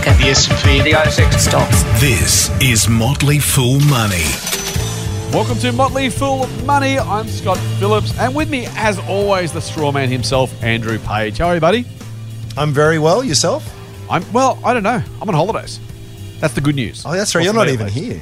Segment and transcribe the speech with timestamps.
[0.00, 0.18] market.
[0.22, 0.82] The S&P.
[0.82, 1.82] The ASX Stocks.
[2.00, 4.24] This is Motley Fool Money.
[5.32, 6.98] Welcome to Motley Fool Money.
[6.98, 11.38] I'm Scott Phillips, and with me, as always, the straw man himself, Andrew Page.
[11.38, 11.84] How are you, buddy?
[12.56, 13.22] I'm very well.
[13.22, 13.76] Yourself?
[14.10, 14.58] I'm well.
[14.64, 15.02] I don't know.
[15.20, 15.78] I'm on holidays.
[16.40, 17.04] That's the good news.
[17.06, 17.44] Oh, that's right.
[17.44, 18.20] You're not even at here.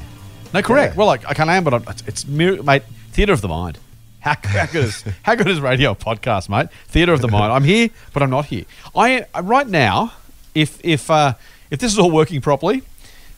[0.53, 0.95] No, correct.
[0.95, 0.99] Yeah.
[0.99, 2.83] Well, like I kind of am, but I'm, it's, it's mir- mate.
[3.13, 3.79] Theater of the mind.
[4.21, 6.69] How, how good is how good is radio podcast, mate?
[6.89, 7.53] Theater of the mind.
[7.53, 8.65] I'm here, but I'm not here.
[8.97, 10.13] I uh, right now.
[10.55, 11.35] If if uh,
[11.71, 12.83] if this is all working properly,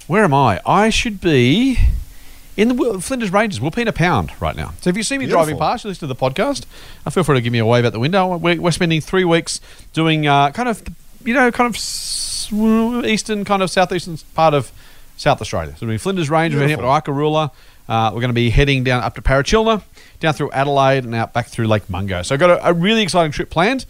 [0.06, 0.60] where am I?
[0.66, 1.78] I should be
[2.56, 4.74] in the Flinders Ranges, Wilpena Pound right now.
[4.80, 6.66] So if you see me driving past, you listen to the podcast,
[7.06, 8.36] uh, feel free to give me a wave out the window.
[8.36, 9.60] We're, we're spending three weeks
[9.92, 10.82] doing uh, kind of,
[11.24, 11.76] you know, kind of
[13.06, 14.72] eastern, kind of southeastern part of
[15.16, 15.76] South Australia.
[15.78, 17.52] So we're in Flinders Range, we're heading up to.
[17.88, 19.82] Uh, we're going to be heading down up to Parachilna,
[20.20, 22.22] down through Adelaide, and out back through Lake Mungo.
[22.22, 23.84] So I've got a, a really exciting trip planned.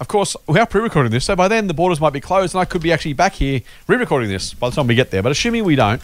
[0.00, 2.60] Of course, we are pre-recording this, so by then the borders might be closed, and
[2.60, 5.24] I could be actually back here re-recording this by the time we get there.
[5.24, 6.00] But assuming we don't,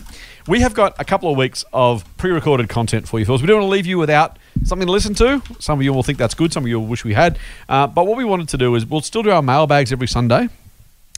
[0.48, 3.40] we have got a couple of weeks of pre-recorded content for you, fellas.
[3.40, 5.40] We don't want to leave you without something to listen to.
[5.60, 6.52] Some of you will think that's good.
[6.52, 7.38] Some of you will wish we had.
[7.68, 10.48] Uh, but what we wanted to do is we'll still do our mailbags every Sunday.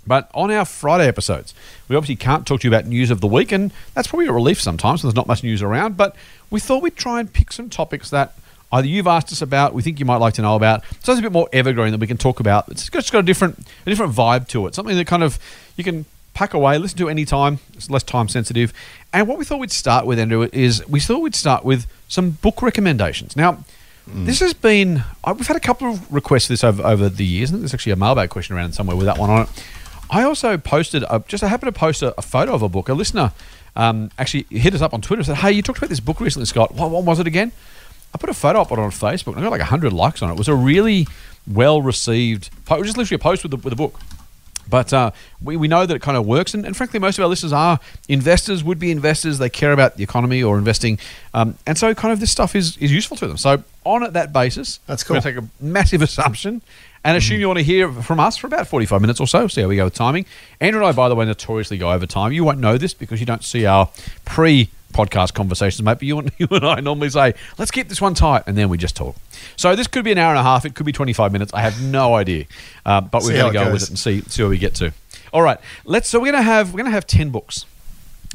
[0.06, 1.54] But on our Friday episodes,
[1.88, 4.32] we obviously can't talk to you about news of the week, and that's probably a
[4.32, 5.02] relief sometimes.
[5.02, 6.14] When there's not much news around, but
[6.50, 8.34] we thought we'd try and pick some topics that
[8.72, 11.18] either you've asked us about, we think you might like to know about, so it's
[11.18, 12.68] a bit more evergreen that we can talk about.
[12.68, 14.74] It's just got a different, a different vibe to it.
[14.74, 15.38] Something that kind of
[15.76, 17.58] you can pack away, listen to any time.
[17.74, 18.72] It's less time sensitive.
[19.12, 22.30] And what we thought we'd start with, Andrew, is we thought we'd start with some
[22.30, 23.36] book recommendations.
[23.36, 23.64] Now.
[24.08, 25.02] This has been.
[25.26, 27.52] We've had a couple of requests for this over, over the years.
[27.52, 29.48] I there's actually a mailbag question around somewhere with that one on it.
[30.10, 32.88] I also posted a, just I happened to post a, a photo of a book.
[32.88, 33.32] A listener
[33.74, 36.20] um, actually hit us up on Twitter and said, "Hey, you talked about this book
[36.20, 36.72] recently, Scott.
[36.72, 37.50] What, what was it again?"
[38.14, 39.32] I put a photo up on on Facebook.
[39.36, 40.32] and I got like hundred likes on it.
[40.34, 41.06] It was a really
[41.46, 42.50] well received.
[42.64, 43.98] po- It was just literally a post with the, with a book.
[44.68, 46.52] But uh, we, we know that it kind of works.
[46.52, 49.38] And, and frankly, most of our listeners are investors, would be investors.
[49.38, 50.98] They care about the economy or investing.
[51.34, 53.36] Um, and so, kind of, this stuff is, is useful to them.
[53.36, 55.20] So, on that basis, That's cool.
[55.20, 56.62] take a massive assumption
[57.04, 59.46] and assume you want to hear from us for about 45 minutes or so.
[59.46, 60.26] See how we go with timing.
[60.60, 62.32] Andrew and I, by the way, notoriously go over time.
[62.32, 63.88] You won't know this because you don't see our
[64.24, 65.94] pre podcast conversations, mate.
[65.94, 68.44] But you and, you and I normally say, let's keep this one tight.
[68.46, 69.16] And then we just talk.
[69.56, 70.64] So, this could be an hour and a half.
[70.64, 71.52] It could be 25 minutes.
[71.54, 72.46] I have no idea.
[72.84, 74.92] Uh, but we're going to go with it and see, see where we get to.
[75.32, 75.58] All right.
[75.84, 76.08] Let's.
[76.08, 77.66] So, we're going to have we're going to have 10 books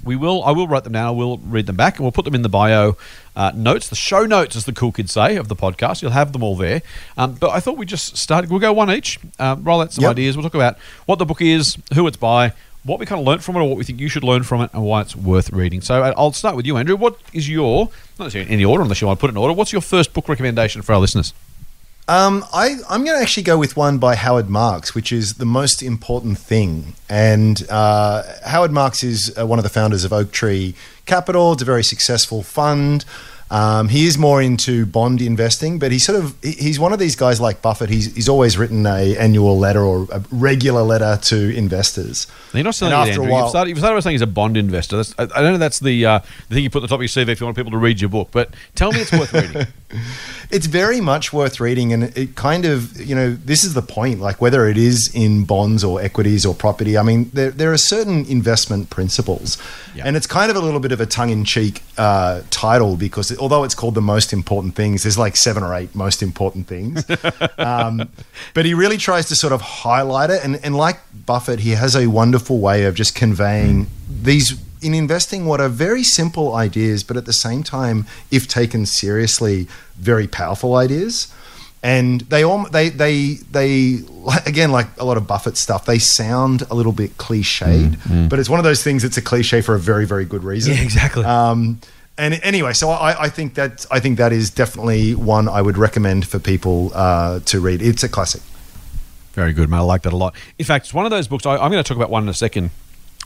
[0.03, 2.25] we will i will write them down i will read them back and we'll put
[2.25, 2.97] them in the bio
[3.35, 6.33] uh, notes the show notes as the cool kids say of the podcast you'll have
[6.33, 6.81] them all there
[7.17, 10.01] um, but i thought we just start we'll go one each uh, roll out some
[10.01, 10.11] Yep.
[10.11, 12.51] ideas we'll talk about what the book is who it's by
[12.83, 14.61] what we kind of learnt from it or what we think you should learn from
[14.61, 17.47] it and why it's worth reading so uh, i'll start with you andrew what is
[17.49, 19.81] your not in any order unless you want to put it in order what's your
[19.81, 21.33] first book recommendation for our listeners
[22.07, 25.45] Um, I, I'm going to actually go with one by Howard Marks, which is The
[25.45, 26.95] Most Important Thing.
[27.07, 30.73] And uh, Howard Marks is uh, one of the founders of Oaktree
[31.05, 31.53] Capital.
[31.53, 33.05] It's a very successful fund.
[33.51, 37.17] Um, he is more into bond investing, but he's sort of he's one of these
[37.17, 37.89] guys like Buffett.
[37.89, 42.27] He's he's always written a annual letter or a regular letter to investors.
[42.53, 43.31] You're not selling And it, after a Andrew.
[43.33, 44.95] while- You've started, you've started by saying he's a bond investor.
[44.97, 46.99] That's, I, I don't know that's the, uh, the thing you put at the top
[46.99, 49.11] of your CV if you want people to read your book, but tell me it's
[49.11, 49.67] worth reading.
[50.49, 54.19] It's very much worth reading, and it kind of, you know, this is the point.
[54.19, 57.77] Like whether it is in bonds or equities or property, I mean, there there are
[57.77, 59.57] certain investment principles,
[59.95, 60.03] Yeah.
[60.05, 63.75] and it's kind of a little bit of a tongue-in-cheek uh, title because although it's
[63.75, 67.05] called the most important things, there's like seven or eight most important things.
[67.57, 68.09] um,
[68.53, 71.95] but he really tries to sort of highlight it, and and like Buffett, he has
[71.95, 77.17] a wonderful way of just conveying these in investing what are very simple ideas, but
[77.17, 81.33] at the same time, if taken seriously, very powerful ideas.
[81.83, 83.99] And they all they they they
[84.45, 85.85] again like a lot of Buffett stuff.
[85.85, 89.03] They sound a little bit cliched, but it's one of those things.
[89.03, 90.75] that's a cliche for a very very good reason.
[90.75, 91.25] Yeah, exactly.
[91.25, 91.79] Um,
[92.17, 95.77] and anyway, so I, I think that I think that is definitely one I would
[95.77, 97.81] recommend for people uh, to read.
[97.81, 98.41] It's a classic.
[99.33, 99.77] Very good, mate.
[99.77, 100.35] I like that a lot.
[100.59, 101.45] In fact, it's one of those books.
[101.45, 102.69] I, I'm going to talk about one in a second,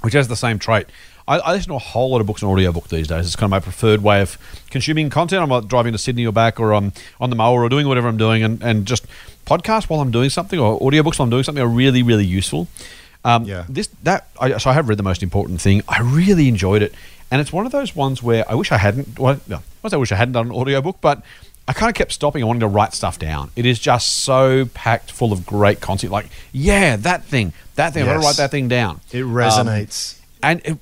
[0.02, 0.86] which has the same trait.
[1.28, 3.26] I, I listen to a whole lot of books on audiobook these days.
[3.26, 4.38] It's kind of my preferred way of
[4.70, 5.42] consuming content.
[5.42, 8.08] I'm like driving to Sydney or back, or I'm on the mower, or doing whatever
[8.08, 9.06] I'm doing, and, and just
[9.46, 12.68] podcast while I'm doing something, or audiobooks while I'm doing something are really, really useful.
[13.24, 13.66] Um, Yeah.
[13.68, 15.82] This that I, so I have read the most important thing.
[15.88, 16.94] I really enjoyed it,
[17.32, 19.18] and it's one of those ones where I wish I hadn't.
[19.18, 21.24] Well, no, I I wish I hadn't done an audiobook, but
[21.68, 23.50] I kind of kept stopping and wanting to write stuff down.
[23.56, 26.12] It is just so packed full of great content.
[26.14, 28.04] Like, yeah, that thing, that thing.
[28.04, 29.02] I'm going to write that thing down.
[29.12, 30.20] It Um, resonates.
[30.44, 30.78] and it,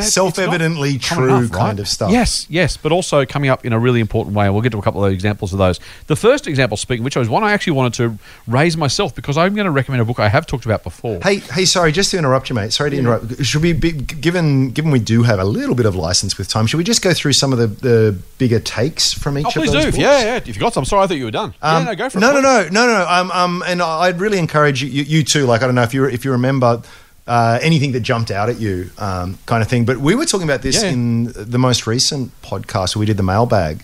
[0.00, 2.12] self-evidently true enough, kind of stuff.
[2.12, 4.46] Yes, yes, but also coming up in a really important way.
[4.46, 5.80] And we'll get to a couple of examples of those.
[6.06, 9.54] The first example, speaking, which was one I actually wanted to raise myself because I'm
[9.54, 11.18] going to recommend a book I have talked about before.
[11.22, 12.72] Hey, hey, sorry, just to interrupt you, mate.
[12.72, 13.44] Sorry to interrupt.
[13.44, 16.66] Should we, be, given given we do have a little bit of license with time,
[16.66, 19.54] should we just go through some of the, the bigger takes from each Oh, of
[19.54, 19.90] please those do.
[19.90, 19.98] Books?
[19.98, 20.36] yeah, yeah.
[20.36, 21.54] If you got some, sorry, I thought you were done.
[21.62, 22.20] Um, yeah, no, go for it.
[22.20, 23.06] no, no, no, no, no.
[23.08, 25.44] Um, um, and I'd really encourage you, you, you too.
[25.46, 26.82] Like, I don't know if you if you remember
[27.26, 29.84] uh, anything that jumped out at you, um, kind of thing.
[29.84, 30.90] But we were talking about this Yeah.
[30.90, 33.82] in the most recent podcast we did the mailbag,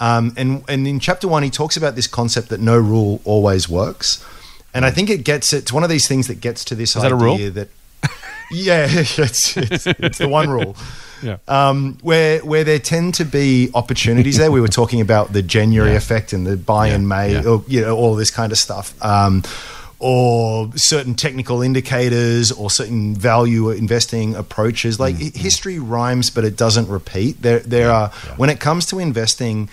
[0.00, 3.68] um, and and in chapter one he talks about this concept that no rule always
[3.68, 4.24] works,
[4.74, 7.10] and I think it gets it's one of these things that gets to this that
[7.12, 7.50] a idea rule?
[7.52, 7.68] that
[8.50, 10.76] yeah, it's, it's, it's the one rule.
[11.22, 11.38] Yeah.
[11.48, 14.50] Um, where where there tend to be opportunities there.
[14.52, 15.96] We were talking about the January Yeah.
[15.96, 17.46] effect and the buy in May, yeah.
[17.46, 18.92] or you know, all this kind of stuff.
[19.02, 19.42] Um,
[20.06, 25.00] or certain technical indicators or certain value investing approaches.
[25.00, 27.40] Like Mm, hi- history rhymes, but it doesn't repeat.
[27.40, 29.70] There, there are when it comes to investing,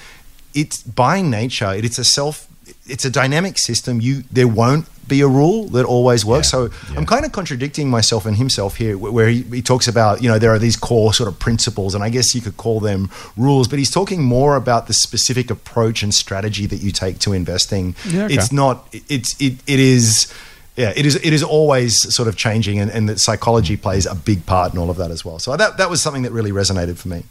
[0.53, 1.73] it's by nature.
[1.73, 2.47] It's a self.
[2.85, 4.01] It's a dynamic system.
[4.01, 6.47] You there won't be a rule that always works.
[6.47, 6.97] Yeah, So yeah.
[6.97, 10.39] I'm kind of contradicting myself and himself here, where he, he talks about you know
[10.39, 13.67] there are these core sort of principles, and I guess you could call them rules.
[13.67, 17.95] But he's talking more about the specific approach and strategy that you take to investing.
[18.07, 18.35] Yeah, okay.
[18.35, 18.87] It's not.
[19.09, 19.59] It's it.
[19.67, 20.31] It is.
[20.77, 21.15] Yeah, it is.
[21.17, 24.79] It is always sort of changing, and, and that psychology plays a big part in
[24.79, 25.39] all of that as well.
[25.39, 27.23] So that that was something that really resonated for me.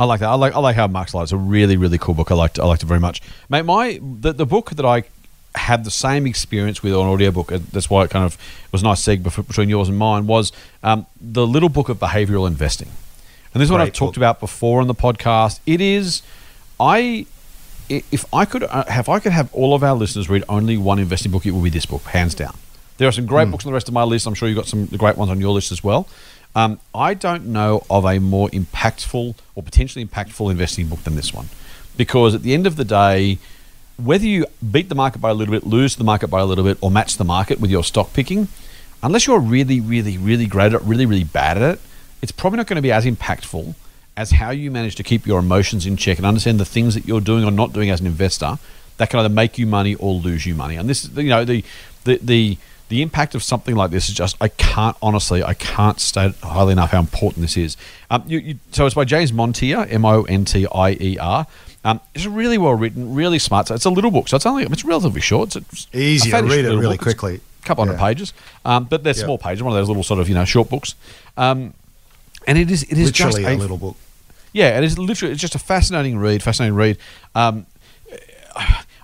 [0.00, 0.28] I like that.
[0.30, 1.24] I like I like how Mark's Light.
[1.24, 2.30] It's a really really cool book.
[2.30, 3.20] I liked I liked it very much.
[3.48, 5.04] Mate, my the, the book that I
[5.54, 7.52] had the same experience with on audiobook.
[7.52, 8.38] uh, That's why it kind of
[8.72, 10.26] was a nice seg between yours and mine.
[10.26, 10.52] Was
[10.82, 12.88] um, the Little Book of Behavioral Investing,
[13.52, 14.16] and this is what I've talked book.
[14.18, 15.60] about before on the podcast.
[15.66, 16.22] It is,
[16.78, 17.26] I
[17.88, 20.98] if I could uh, have I could have all of our listeners read only one
[20.98, 22.56] investing book, it would be this book, hands down.
[22.98, 23.50] There are some great Hmm.
[23.52, 24.26] books on the rest of my list.
[24.26, 26.06] I'm sure you've got some great ones on your list as well.
[26.54, 31.32] Um, I don't know of a more impactful or potentially impactful investing book than this
[31.32, 31.48] one,
[31.96, 33.38] because at the end of the day,
[33.96, 36.64] whether you beat the market by a little bit, lose the market by a little
[36.64, 38.48] bit, or match the market with your stock picking,
[39.02, 41.80] unless you're really, really, really great at it, really, really bad at it,
[42.22, 43.74] it's probably not going to be as impactful
[44.16, 47.06] as how you manage to keep your emotions in check and understand the things that
[47.06, 48.58] you're doing or not doing as an investor
[48.96, 50.76] that can either make you money or lose you money.
[50.76, 51.64] And this is, you know, the
[52.04, 52.58] the the
[52.90, 56.72] the impact of something like this is just I can't honestly I can't state highly
[56.72, 57.76] enough how important this is.
[58.10, 61.46] Um, you, you, so it's by James Montier, M O N T I E R.
[61.82, 63.68] Um, it's really well written, really smart.
[63.68, 65.56] So it's a little book, so it's only it's relatively short.
[65.56, 66.94] It's a- Easy a to read it really book.
[66.96, 67.40] It's quickly.
[67.62, 68.06] A couple hundred Yeah.
[68.08, 68.32] pages,
[68.64, 69.24] um, but they're Yeah.
[69.24, 69.62] small pages.
[69.62, 70.94] One of those little sort of you know short books.
[71.38, 71.72] Um,
[72.46, 73.96] and it is it is Literally just a little book.
[74.52, 76.42] yeah, it is literally it's just a fascinating read.
[76.42, 76.98] Fascinating read.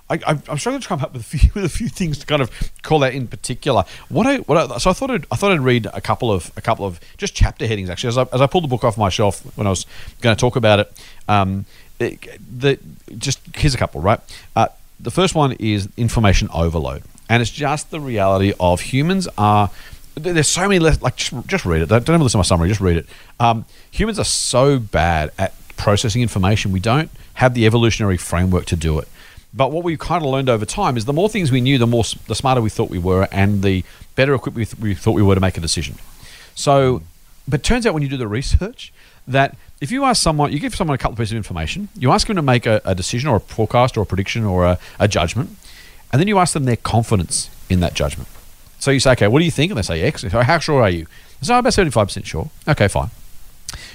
[0.09, 0.17] I,
[0.47, 2.49] I'm struggling to come up with a few with a few things to kind of
[2.81, 3.83] call out in particular.
[4.09, 6.51] What I what I, so I thought I'd, I thought I'd read a couple of
[6.55, 8.97] a couple of just chapter headings actually as I, as I pulled the book off
[8.97, 9.85] my shelf when I was
[10.21, 10.91] going to talk about it.
[11.27, 11.65] Um,
[11.99, 12.79] it- the
[13.17, 14.19] just here's a couple right.
[14.55, 14.67] Uh,
[14.99, 19.69] the first one is information overload, and it's just the reality of humans are.
[20.15, 20.99] There's so many less.
[20.99, 21.89] Like, just, just read it.
[21.89, 22.69] Don't, don't even listen to my summary.
[22.69, 23.05] Just read it.
[23.39, 26.71] Um, humans are so bad at processing information.
[26.71, 29.07] We don't have the evolutionary framework to do it.
[29.57, 31.87] But what we've kind of learned over time is the more things we knew, the
[31.87, 33.83] more the smarter we thought we were, and the
[34.15, 35.95] better equipped we, th- we thought we were to make a decision.
[36.53, 37.01] So,
[37.47, 38.93] but turns out when you do the research
[39.27, 42.11] that if you ask someone, you give someone a couple of pieces of information, you
[42.11, 44.79] ask them to make a, a decision or a forecast or a prediction or a,
[44.99, 45.49] a judgment,
[46.13, 48.29] and then you ask them their confidence in that judgment.
[48.77, 49.71] So you say, okay, what do you think?
[49.71, 50.21] And they say X.
[50.21, 51.07] How sure are you?
[51.41, 52.49] Say, "I'm about 75% sure.
[52.67, 53.09] Okay, fine.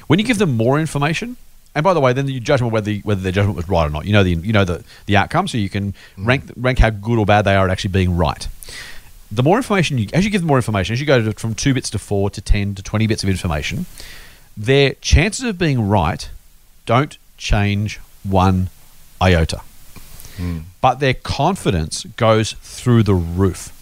[0.09, 1.37] When you give them more information,
[1.75, 3.91] and by the way, then you judge them whether whether their judgment was right or
[3.91, 4.05] not.
[4.05, 6.27] You know the you know the the outcome, so you can mm.
[6.27, 8.47] rank rank how good or bad they are at actually being right.
[9.31, 11.55] The more information you, as you give them more information, as you go to, from
[11.55, 13.87] two bits to four to ten to twenty bits of information,
[14.57, 16.29] their chances of being right
[16.85, 18.69] don't change one
[19.23, 19.63] iota,
[20.37, 20.59] hmm.
[20.83, 23.73] but their confidence goes through the roof.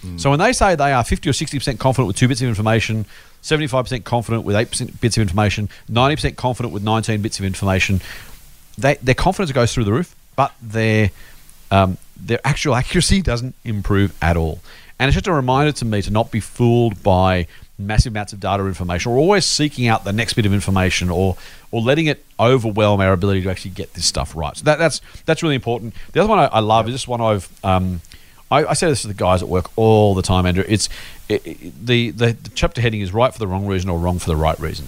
[0.00, 0.16] Hmm.
[0.16, 3.06] So when they say they are 50 or 60% confident with two bits of information,
[3.44, 8.00] 75% confident with eight percent bits of information, 90% confident with 19 bits of information,
[8.78, 11.10] they, their confidence goes through the roof, but their
[11.70, 14.60] um, their actual accuracy doesn't improve at all.
[14.98, 17.46] And it's just a reminder to me to not be fooled by
[17.78, 21.10] massive amounts of data or information, or always seeking out the next bit of information,
[21.10, 21.36] or
[21.70, 24.56] or letting it overwhelm our ability to actually get this stuff right.
[24.56, 25.92] So that, that's that's really important.
[26.12, 28.00] The other one I, I love is this one I've um,
[28.50, 30.64] I, I say this to the guys at work all the time, Andrew.
[30.66, 30.88] It's
[31.28, 34.18] it, it- the, the the chapter heading is right for the wrong reason or wrong
[34.18, 34.86] for the right reason,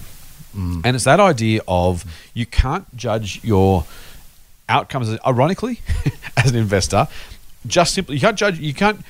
[0.55, 0.81] mm.
[0.83, 3.85] and it's that idea of you can't judge your
[4.69, 5.17] outcomes.
[5.25, 5.79] Ironically,
[6.37, 7.07] as an investor,
[7.65, 8.59] just simply you can't judge.
[8.59, 9.01] You can't.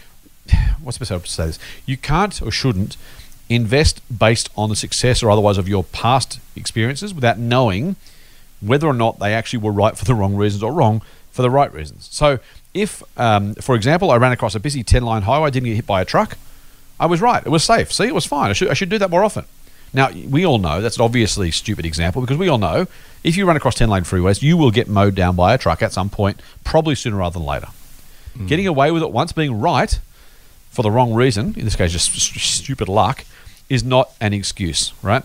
[0.82, 1.60] What's the best way to say this?
[1.86, 2.98] You can't or shouldn't
[3.50, 7.96] invest based on the success or otherwise of your past experiences without knowing
[8.60, 11.02] whether or not they actually were right for the wrong reasons or wrong
[11.32, 12.10] for the right reasons.
[12.12, 12.40] So,
[12.78, 15.88] if, um, for example, I ran across a busy 10 line highway, didn't get hit
[15.88, 16.38] by a truck,
[17.00, 17.46] I was right.
[17.46, 17.92] It was safe.
[17.94, 18.50] See, it was fine.
[18.50, 19.46] I should, I should do that more often.
[19.94, 22.88] Now, we all know that's an obviously stupid example because we all know
[23.24, 25.82] if you run across 10 lane freeways, you will get mowed down by a truck
[25.82, 27.68] at some point, probably sooner rather than later.
[28.46, 30.00] Getting away with it once, being right
[30.70, 33.26] for the wrong reason, in this case, just st- stupid luck,
[33.68, 35.24] is not an excuse, right?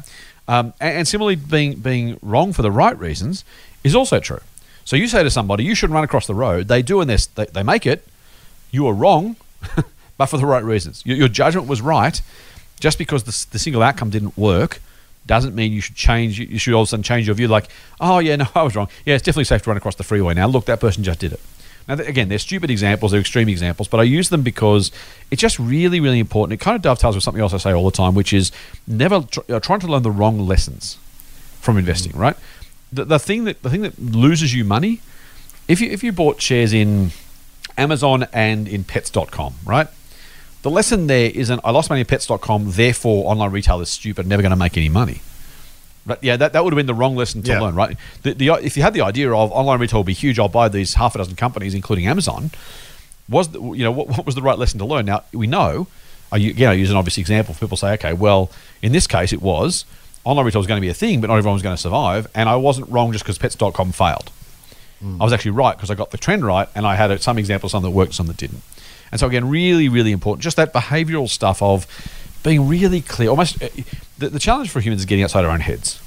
[0.48, 3.44] Um, and, and similarly, being being wrong for the right reasons
[3.84, 4.40] is also true.
[4.84, 7.16] So you say to somebody, "You should run across the road." They do, and they,
[7.34, 8.06] they they make it.
[8.70, 9.36] You are wrong,
[10.16, 11.02] but for the right reasons.
[11.04, 12.20] Your, your judgment was right.
[12.80, 14.80] Just because the, the single outcome didn't work
[15.26, 16.40] doesn't mean you should change.
[16.40, 17.48] You should all of a sudden change your view.
[17.48, 17.68] Like,
[18.00, 18.88] oh yeah, no, I was wrong.
[19.04, 20.48] Yeah, it's definitely safe to run across the freeway now.
[20.48, 21.40] Look, that person just did it.
[21.88, 24.92] Now, again, they're stupid examples, they're extreme examples, but I use them because
[25.30, 26.60] it's just really, really important.
[26.60, 28.52] It kind of dovetails with something else I say all the time, which is
[28.86, 30.96] never tr- uh, trying to learn the wrong lessons
[31.60, 32.12] from investing.
[32.12, 32.36] Right,
[32.92, 35.00] the, the thing that the thing that loses you money,
[35.68, 37.10] if you if you bought shares in
[37.78, 39.88] Amazon and in Pets.com, right?
[40.62, 44.42] The lesson there isn't I lost money in Pets.com, therefore online retail is stupid, never
[44.42, 45.20] going to make any money.
[46.04, 47.60] But yeah, that, that would have been the wrong lesson to Yeah.
[47.60, 47.96] learn, right?
[48.22, 50.68] The, the, if you had the idea of online retail will be huge, I'll buy
[50.68, 52.50] these half a dozen companies, including Amazon.
[53.28, 55.06] Was the, you know what, what was the right lesson to learn?
[55.06, 55.86] Now we know.
[56.32, 57.54] I u- again, I use an obvious example.
[57.54, 58.50] People say, okay, well,
[58.82, 59.84] in this case, it was
[60.24, 62.28] online retail was going to be a thing, but not everyone was going to survive,
[62.34, 64.30] and I wasn't wrong just because Pets.com failed.
[65.00, 65.20] Hmm.
[65.20, 67.72] I was actually right because I got the trend right, and I had some examples,
[67.72, 68.62] some that worked, some that didn't.
[69.10, 70.42] And so again, really, really important.
[70.42, 71.86] Just that behavioural stuff of
[72.42, 73.28] being really clear.
[73.28, 73.68] Almost uh,
[74.18, 76.00] the, the challenge for humans is getting outside our own heads.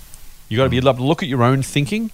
[0.50, 0.88] You've got to be hmm.
[0.88, 2.12] able to look at your own thinking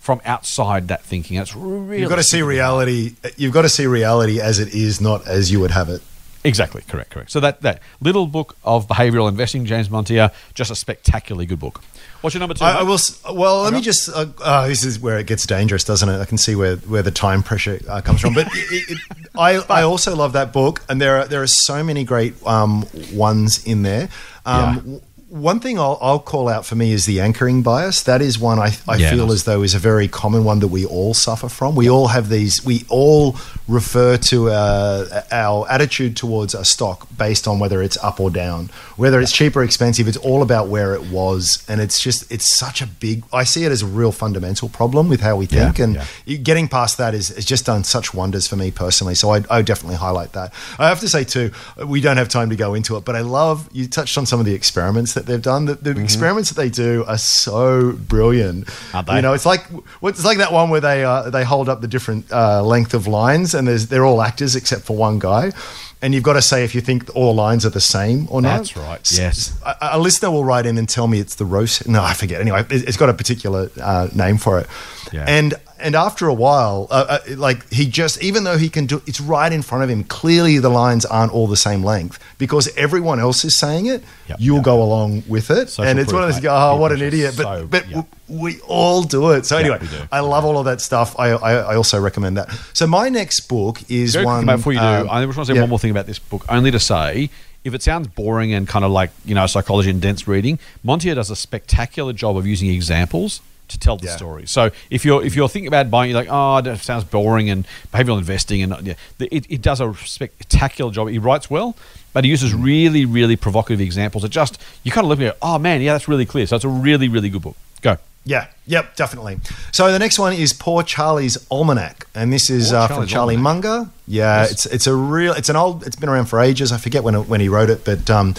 [0.00, 1.36] from outside that thinking.
[1.36, 3.16] That's really You've got to see reality.
[3.24, 6.02] Uh, you've got to see reality as it is, not as you would have it.
[6.44, 7.30] Exactly, correct, correct.
[7.30, 11.80] So that that little book of behavioural investing, James Montier, just a spectacularly good book.
[12.20, 12.64] What's your number two?
[12.64, 12.94] I, I will.
[12.94, 14.08] s- Well, let me just.
[14.08, 16.18] Uh, uh, this is where it gets dangerous, doesn't it?
[16.20, 18.34] I can see where, where the time pressure uh, comes from.
[18.34, 18.98] But it, it,
[19.38, 22.86] I, I also love that book, and there are there are so many great um,
[23.12, 24.08] ones in there.
[24.46, 24.98] Um, Yeah.
[25.30, 28.02] One thing I'll, I'll call out for me is the anchoring bias.
[28.04, 29.34] That is one I, I Yeah, feel nice.
[29.34, 31.74] as though is a very common one that we all suffer from.
[31.74, 32.64] We all have these.
[32.64, 33.36] We all
[33.68, 38.70] refer to uh, our attitude towards a stock based on whether it's up or down,
[38.96, 40.08] whether it's cheap or expensive.
[40.08, 43.22] It's all about where it was, and it's just it's such a big.
[43.30, 45.94] I see it as a real fundamental problem with how we Yeah, think, and
[46.24, 46.36] yeah.
[46.38, 49.14] getting past that is has just done such wonders for me personally.
[49.14, 50.54] So I, I definitely highlight that.
[50.78, 51.50] I have to say too,
[51.84, 54.40] we don't have time to go into it, but I love you touched on some
[54.40, 55.66] of the experiments that they've done.
[55.66, 58.66] The, the experiments that they do are so brilliant.
[58.66, 58.96] Mm-hmm.
[58.96, 59.16] Aren't they?
[59.16, 59.64] You know, it's like
[60.02, 63.06] it's like that one where they uh, they hold up the different uh, length of
[63.06, 65.52] lines, and there's they're all actors except for one guy.
[66.00, 68.58] And you've got to say if you think all lines are the same or not.
[68.58, 69.58] That's right, yes.
[69.66, 71.88] a, a listener will write in and tell me it's the roast.
[71.88, 72.40] No, I forget.
[72.40, 74.68] Anyway, it- it's got a particular uh, name for it.
[75.12, 75.24] Yeah.
[75.26, 79.02] And and after a while, uh, uh, like he just even though he can do
[79.06, 80.04] it's right in front of him.
[80.04, 84.02] Clearly, the lines aren't all the same length because everyone else is saying it.
[84.28, 86.42] Yep, you'll yep, go along with it, Social and it's one of proof, those.
[86.42, 87.34] go, oh, Peer what an idiot!
[87.36, 88.02] But So, but yeah.
[88.28, 89.46] we, we all do it.
[89.46, 89.88] So anyway, we.
[90.10, 91.18] I love all of that stuff.
[91.18, 92.50] I, I I also recommend that.
[92.72, 94.44] So my next book is Very one.
[94.44, 95.62] quickly, mate, before you do, uh, I just want to say yeah.
[95.62, 96.44] one more thing about this book.
[96.48, 97.30] Only to say,
[97.64, 101.14] if it sounds boring and kind of like you know psychology and dense reading, Montier
[101.14, 104.16] does a spectacular job of using examples to tell the Yeah.
[104.16, 104.46] story.
[104.46, 107.66] So if you're if you're thinking about buying, you're like, oh, that sounds boring and
[107.92, 111.08] behavioral investing, and yeah, it, it does a spectacular job.
[111.08, 111.76] He writes well,
[112.12, 114.24] but he uses really really provocative examples.
[114.24, 116.46] It just you kind of look at, it, oh man, yeah, that's really clear.
[116.46, 117.56] So it's a really really good book.
[117.82, 117.96] Go.
[118.24, 119.38] Yeah, yep, definitely.
[119.72, 123.64] So the next one is Poor Charlie's Almanac, and this is uh, from Charlie Almanac.
[123.64, 123.90] Munger.
[124.06, 124.50] Yeah, Yes.
[124.52, 126.70] it's it's a real, it's an old, it's been around for ages.
[126.70, 128.34] I forget when it, when he wrote it, but um,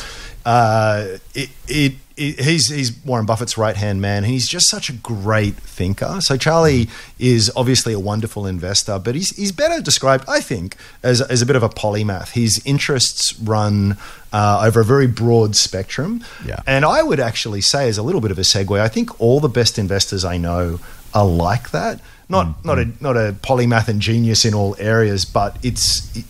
[0.46, 4.26] uh, it, it he's he's Warren Buffett's right hand man.
[4.26, 6.20] He's just such a great thinker.
[6.22, 11.22] So Charlie is obviously a wonderful investor, but he's he's better described, I think, as
[11.22, 12.32] as a bit of a polymath.
[12.32, 13.98] His interests run
[14.34, 16.24] uh, over a very broad spectrum.
[16.46, 16.62] Yeah.
[16.68, 19.40] And I would actually say, as a little bit of a segue, I think all
[19.40, 20.80] the best investors I know
[21.14, 22.02] are like that.
[22.28, 26.22] Not not a not a polymath and genius in all areas, but it's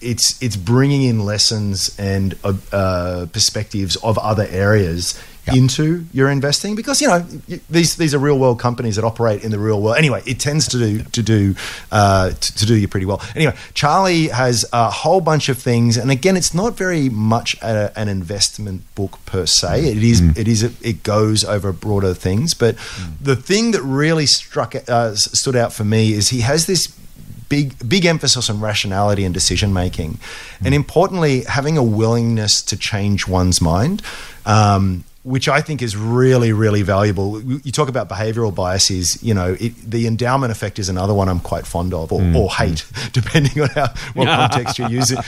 [0.00, 5.14] it's it's bringing in lessons and uh, uh, perspectives of other areas
[5.46, 5.54] Yeah.
[5.56, 7.20] into your investing because you know
[7.70, 9.96] these these are real world companies that operate in the real world.
[9.96, 11.54] Anyway, it tends to do to do
[11.90, 13.20] uh, to, to do you pretty well.
[13.34, 17.90] Anyway, Charlie has a whole bunch of things, and again, it's not very much a,
[17.96, 19.86] an investment book per se.
[19.96, 22.76] It is it is it goes over broader things, but
[23.24, 26.88] the thing that really struck uh, stood out for me is he has this
[27.50, 30.18] big big emphasis on rationality and decision making,
[30.64, 34.00] and importantly, having a willingness to change one's mind.
[34.46, 37.42] Um, which I think is really, really valuable.
[37.42, 39.22] You talk about behavioral biases.
[39.22, 42.50] You know, it, the endowment effect is another one I'm quite fond of, or, or
[42.50, 45.18] hate, depending on how what context you're using.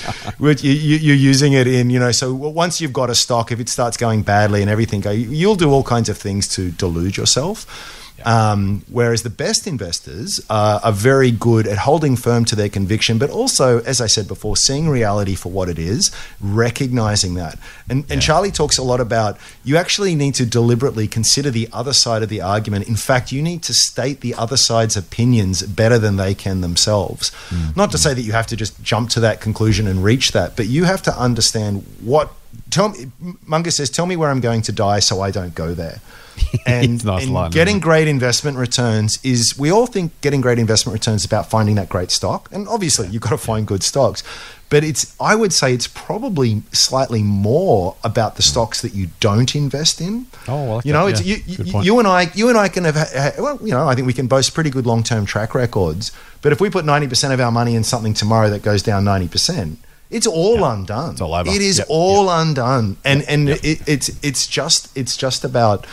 [0.40, 1.90] You, you, you're using it in.
[1.90, 5.02] You know, so once you've got a stock, if it starts going badly and everything,
[5.02, 8.00] go, you'll do all kinds of things to delude yourself.
[8.24, 13.18] Um, whereas the best investors uh, are very good at holding firm to their conviction,
[13.18, 16.10] but also, as I said before, seeing reality for what it is,
[16.40, 17.58] recognizing that.
[17.88, 21.92] And, and Charlie talks a lot about you actually need to deliberately consider the other
[21.92, 22.88] side of the argument.
[22.88, 27.32] In fact, you need to state the other side's opinions better than they can themselves.
[27.76, 30.56] Not to say that you have to just jump to that conclusion and reach that,
[30.56, 32.32] but you have to understand what.
[32.70, 33.10] Tell me,
[33.44, 36.00] Munger says, "Tell me where I'm going to die, so I don't go there."
[36.66, 40.94] And, nice and line, getting great investment returns is we all think getting great investment
[40.94, 42.48] returns is about finding that great stock.
[42.52, 44.22] And obviously you've got to find good stocks.
[44.68, 49.54] But it's i would say it's probably slightly more about the stocks that you don't
[49.54, 50.26] invest in.
[50.48, 51.36] Oh, like you know it's yeah.
[51.46, 52.96] you, you, you and i you and i can have
[53.38, 56.12] well you know i think we can boast pretty good long-term track records.
[56.40, 59.76] But if we put 90% of our money in something tomorrow that goes down 90%
[60.12, 61.12] it's all undone.
[61.12, 61.48] It's all over.
[61.48, 65.86] It is Yep, all undone, and and it, it's it's just it's just about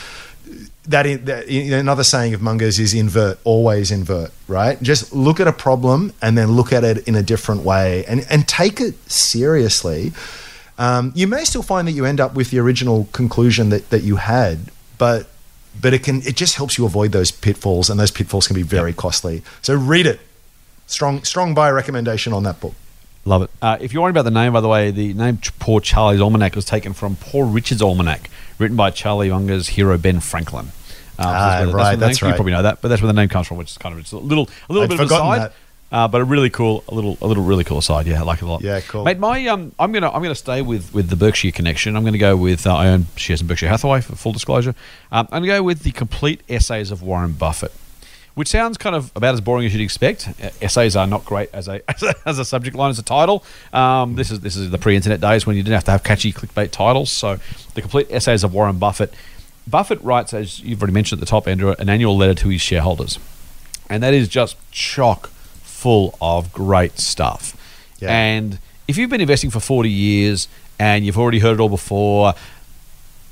[0.90, 4.82] that, in, that know, another saying of Munger's is invert, always invert, right?
[4.82, 8.26] Just look at a problem and then look at it in a different way and,
[8.30, 10.12] and take it seriously.
[10.80, 14.02] Um, you may still find that you end up with the original conclusion that, that
[14.02, 15.28] you had, but
[15.80, 18.64] but it can it just helps you avoid those pitfalls, and those pitfalls can be
[18.64, 19.44] very costly.
[19.62, 20.20] So read it.
[20.88, 22.74] Strong strong buy recommendation on that book.
[23.30, 23.50] Love it.
[23.62, 26.56] Uh, if you're worried about the name, by the way, the name Poor Charlie's Almanac
[26.56, 30.66] was taken from Poor Richard's Almanac, written by Charlie Munger's hero Ben Franklin.
[30.66, 30.72] Um,
[31.28, 33.30] Ah, the- right, the that's name- You probably know that, but that's where the name
[33.30, 35.40] comes from, which is kind of it's a little, a little I'd bit of a
[35.40, 35.54] that.
[35.92, 38.08] uh, but a really cool, a little, a little, really cool aside.
[38.08, 38.62] Yeah, I like it a lot.
[38.64, 39.04] Yeah, cool.
[39.04, 41.96] Mate, my um, I'm gonna, I'm gonna stay with with the Berkshire connection.
[41.96, 44.74] I'm gonna go with uh, I own shares in Berkshire Hathaway for full disclosure.
[45.12, 47.74] Um, I'm gonna go with the complete essays of Warren Buffett.
[48.40, 50.30] Which sounds kind of about as boring as you'd expect.
[50.42, 53.04] Uh, Essays are not great as a as a, as a subject line, as a
[53.04, 53.44] title.
[53.74, 56.32] Um, this is this is the pre-internet days when you didn't have to have catchy
[56.32, 57.12] clickbait titles.
[57.12, 57.38] So,
[57.74, 59.14] the complete essays of Warren Buffett.
[59.68, 62.62] Buffett writes, as you've already mentioned at the top, Andrew, an annual letter to his
[62.62, 63.20] shareholders,
[63.90, 67.58] and that is just chock full of great stuff.
[68.00, 68.10] Yeah.
[68.10, 70.48] And if you've been investing for forty years
[70.80, 72.36] and you've already heard it all before,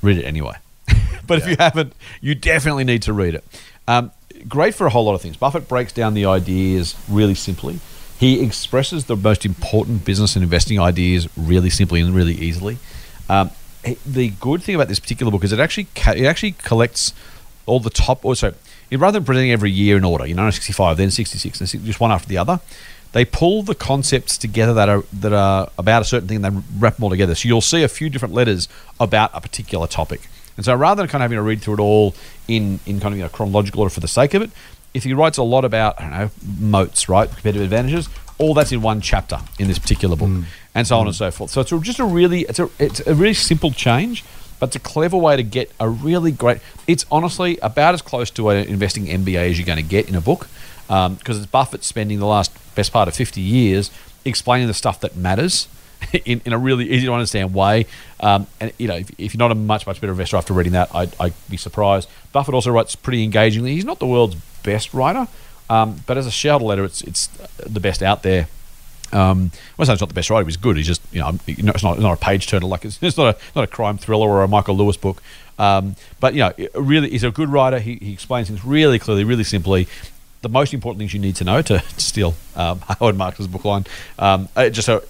[0.02, 0.56] read it anyway.
[1.26, 3.44] but if you haven't, you definitely need to read it.
[3.86, 4.10] Um,
[4.46, 5.36] great for a whole lot of things.
[5.36, 7.80] Buffett breaks down the ideas really simply.
[8.18, 12.78] He expresses the most important business and investing ideas really simply and really easily.
[13.28, 13.50] Um,
[14.04, 17.12] the good thing about this particular book is it actually it actually collects
[17.66, 18.24] all the top.
[18.36, 18.54] Sorry,
[18.92, 22.10] rather than presenting every year in order, you know, 65, then 66, and just one
[22.10, 22.60] after the other.
[23.12, 26.44] They pull the concepts together that are that are about a certain thing.
[26.44, 27.34] and They wrap them all together.
[27.34, 28.68] So you'll see a few different letters
[29.00, 30.28] about a particular topic.
[30.58, 32.16] And so rather than kind of having to read through it all
[32.48, 34.50] in, in kind of you know, chronological order for the sake of it,
[34.92, 38.72] if he writes a lot about, I don't know, moats, right, competitive advantages, all that's
[38.72, 40.44] in one chapter in this particular book, mm.
[40.74, 41.32] and so on and so mm.
[41.32, 41.52] forth.
[41.52, 44.24] So it's just a really, it's a, it's a really simple change,
[44.58, 46.58] but it's a clever way to get a really great.
[46.88, 50.16] It's honestly about as close to an investing MBA as you're going to get in
[50.16, 50.48] a book,
[50.90, 53.92] um, because it's Buffett spending the last best part of 50 years
[54.24, 55.68] explaining the stuff that matters
[56.24, 57.86] in, in a really easy to understand way.
[58.20, 60.72] Um, and you know, if, if you're not a much much better investor after reading
[60.72, 62.08] that, I'd, I'd be surprised.
[62.32, 63.74] Buffett also writes pretty engagingly.
[63.74, 65.28] He's not the world's best writer,
[65.70, 67.26] um, but as a shareholder letter, it's it's
[67.58, 68.48] the best out there.
[69.10, 70.44] Um, well, it's not the best writer.
[70.44, 70.76] He's good.
[70.76, 73.38] He's just you know, it's not not a page turner like it's, it's not a
[73.56, 75.22] not a crime thriller or a Michael Lewis book.
[75.58, 77.80] Um, but you know, really, he's a good writer.
[77.80, 79.88] He, he explains things really clearly, really simply.
[80.40, 83.64] The most important things you need to know to, to steal um, Howard Marks's book
[83.64, 83.86] line.
[84.18, 85.02] Um, just so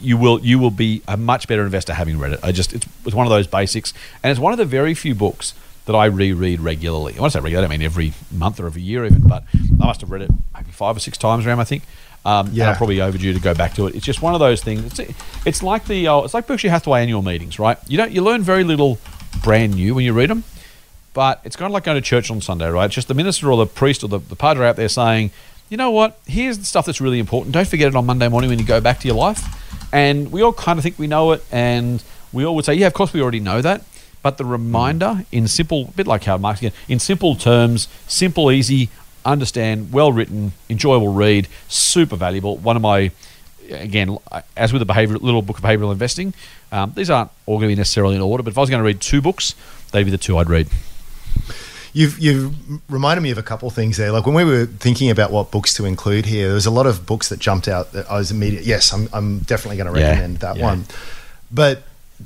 [0.00, 2.40] you will you will be a much better investor having read it.
[2.42, 5.14] I just it's, it's one of those basics, and it's one of the very few
[5.14, 5.54] books
[5.84, 7.12] that I reread regularly.
[7.14, 9.84] When I say regularly, I don't mean every month or every year even, but I
[9.86, 11.60] must have read it maybe five or six times around.
[11.60, 11.82] I think.
[12.24, 12.70] Um, and Yeah.
[12.70, 13.96] I'm probably overdue to go back to it.
[13.96, 14.98] It's just one of those things.
[15.00, 15.12] It's,
[15.44, 17.76] it's like the uh, it's like Berkshire Hathaway annual meetings, right?
[17.88, 18.98] You don't you learn very little
[19.42, 20.44] brand new when you read them,
[21.14, 22.86] but it's kind of like going to church on Sunday, right?
[22.86, 25.30] It's just the minister or the priest or the, the padre out there saying,
[25.68, 26.18] you know what?
[26.26, 27.52] Here's the stuff that's really important.
[27.54, 29.42] Don't forget it on Monday morning when you go back to your life.
[29.92, 32.86] And we all kind of think we know it, and we all would say, yeah,
[32.86, 33.84] of course we already know that.
[34.22, 38.50] But the reminder in simple, a bit like Howard Marks again, in simple terms, simple,
[38.50, 38.88] easy,
[39.24, 42.56] understand, well written, enjoyable read, super valuable.
[42.58, 43.10] One of my,
[43.70, 44.16] again,
[44.56, 46.34] as with the behavior, little book of behavioral investing,
[46.70, 48.42] um, these aren't all going to be necessarily in order.
[48.42, 49.54] But if I was going to read two books,
[49.90, 50.68] they'd be the two I'd read.
[51.92, 52.54] You've you've
[52.90, 54.12] reminded me of a couple of things there.
[54.12, 56.86] Like when we were thinking about what books to include here, there was a lot
[56.86, 58.64] of books that jumped out that I was immediate.
[58.64, 60.64] Yes, I'm I'm definitely going to Yeah, recommend that yeah.
[60.64, 60.84] one.
[61.50, 61.82] But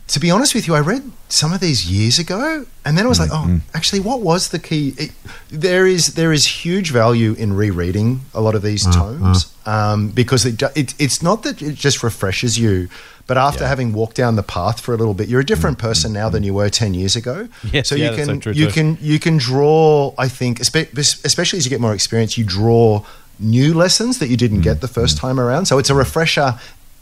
[0.09, 3.09] to be honest with you, I read some of these years ago, and then I
[3.09, 3.57] was like, Mm-hmm.
[3.59, 4.95] oh, actually, what was the key?
[4.99, 5.11] It,
[5.51, 9.01] there is there is huge value in rereading a lot of these Uh-huh.
[9.19, 12.89] tomes um, because it, it it's not that it just refreshes you.
[13.29, 13.71] But after Yeah.
[13.71, 16.43] having walked down the path for a little bit, you're a different person now than
[16.45, 17.49] you were ten years ago.
[17.73, 18.73] Yes, so you can so you too.
[18.73, 20.15] can you can draw.
[20.19, 23.03] I think, especially as you get more experience, you draw
[23.39, 25.01] new lessons that you didn't get the Mm-hmm.
[25.01, 25.67] first time around.
[25.67, 26.55] So it's a refresher,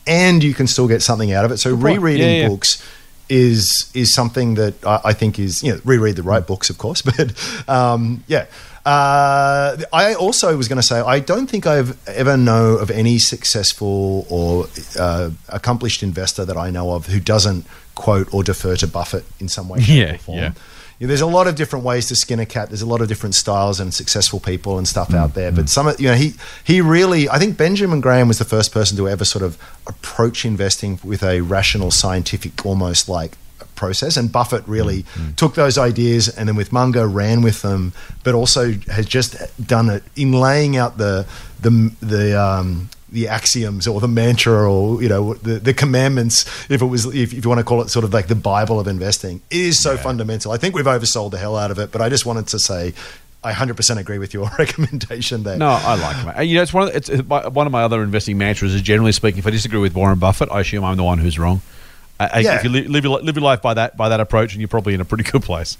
[0.06, 1.58] and you can still get something out of it.
[1.58, 2.48] So rereading Yeah, yeah.
[2.48, 2.82] books
[3.30, 6.78] is is something that I, I think is you know reread the right books, of
[6.78, 8.46] course, but um, yeah.
[8.86, 13.18] Uh, I also was going to say I don't think I've ever know of any
[13.18, 14.66] successful or
[14.98, 17.64] uh, accomplished investor that I know of who doesn't
[17.94, 20.38] quote or defer to Buffett in some way, shape, Yeah, or form.
[20.38, 20.52] yeah.
[21.00, 22.68] Yeah, there's a lot of different ways to skin a cat.
[22.68, 25.50] There's a lot of different styles and successful people and stuff Mm, out there.
[25.52, 28.72] But some, of- you know, he he really, I think Benjamin Graham was the first
[28.72, 33.36] person to ever sort of approach investing with a rational, scientific, almost like
[33.74, 34.16] process.
[34.16, 38.34] And Buffett really Mm, took those ideas and then with Munger ran with them, but
[38.34, 39.34] also has just
[39.66, 41.26] done it in laying out the
[41.60, 46.82] the the um, the axioms or the mantra or you know the, the commandments if
[46.82, 48.86] it was if, if you want to call it sort of like the bible of
[48.86, 52.00] investing it is so fundamental i think we've oversold the hell out of it but
[52.02, 52.92] i just wanted to say
[53.42, 56.46] i 100% agree with your recommendation there No, I like it.
[56.46, 58.74] You know, it's one of the, it's, it's my, one of my other investing mantras
[58.74, 59.38] is generally speaking.
[59.38, 61.60] If I disagree with Warren Buffett, I assume I'm the one who's wrong.
[62.18, 62.56] Uh, uh, I, I- Yeah.
[62.56, 64.68] If you li- live your, live your life by that by that approach, and you're
[64.68, 65.76] probably in a pretty good place.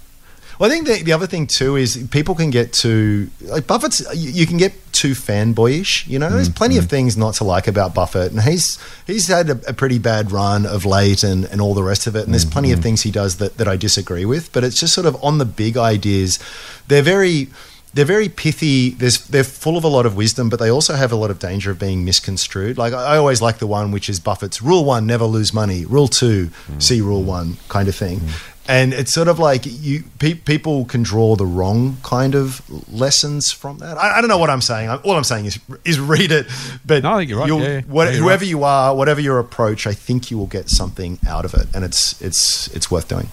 [0.59, 4.01] Well, I think the, the other thing too is people can get too like Buffett's.
[4.15, 6.07] You, you can get too fanboyish.
[6.07, 6.89] You know, there's mm, plenty of mm.
[6.89, 10.65] things not to like about Buffett, and he's he's had a, a pretty bad run
[10.65, 12.25] of late, and, and all the rest of it.
[12.25, 14.51] And there's mm, plenty of things he does that, that I disagree with.
[14.53, 16.39] But it's just sort of on the big ideas.
[16.87, 17.49] They're very
[17.95, 18.89] they're very pithy.
[18.89, 21.39] There's, they're full of a lot of wisdom, but they also have a lot of
[21.39, 22.77] danger of being misconstrued.
[22.77, 25.85] Like I, I always like the one which is Buffett's rule one: never lose money.
[25.85, 28.19] Rule two: see rule one, kind of thing.
[28.67, 33.51] And it's sort of like you pe- people can draw the wrong kind of lessons
[33.51, 33.95] from that.
[33.97, 34.89] I, I don't know what I'm saying.
[34.89, 36.47] I, all I'm saying is is read it.
[36.83, 37.47] But No, I think you're right.
[37.49, 37.81] Yeah, yeah.
[37.81, 38.49] what- Yeah, whoever right.
[38.49, 41.85] you are, whatever your approach, I think you will get something out of it, and
[41.85, 43.27] it's it's it's worth doing.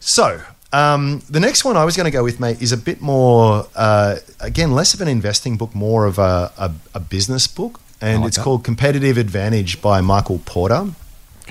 [0.00, 0.40] So,
[0.72, 3.66] um, the next one I was going to go with, mate, is a bit more,
[3.76, 7.80] uh, again, less of an investing book, more of a, a, a business book.
[8.00, 8.42] And like it's that.
[8.42, 10.88] called Competitive Advantage by Michael Porter.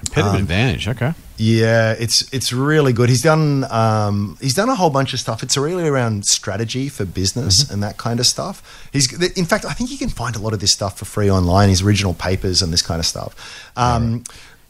[0.06, 0.88] Competitive Um, advantage.
[0.88, 1.14] Okay.
[1.38, 3.10] Yeah, it's it's really good.
[3.10, 5.42] He's done um, he's done a whole bunch of stuff.
[5.42, 7.74] It's really around strategy for business Mm-hmm.
[7.74, 8.62] and that kind of stuff.
[8.94, 11.32] He's in fact, I think you can find a lot of this stuff for free
[11.32, 11.70] online.
[11.70, 13.34] His original papers and this kind of stuff.
[13.76, 14.24] Um,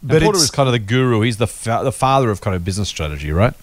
[0.04, 1.22] But But Porter is kind of the guru.
[1.22, 3.54] He's the fa- the father of kind of business strategy, right?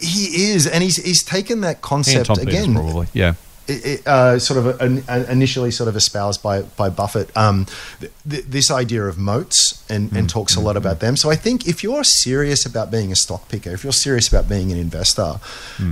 [0.00, 2.74] he is, and he's he's taken that concept Peters, again.
[2.74, 3.06] probably.
[3.14, 3.34] Yeah.
[3.68, 7.66] It, uh, sort of an, initially sort of espoused by by Buffett um,
[8.00, 11.16] th- th- this idea of moats and, and talks a lot about them.
[11.16, 14.48] So I think if you're serious about being a stock picker, if you're serious about
[14.48, 15.40] being an investor,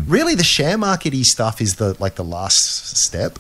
[0.07, 3.39] really the share markety stuff is the like the last step.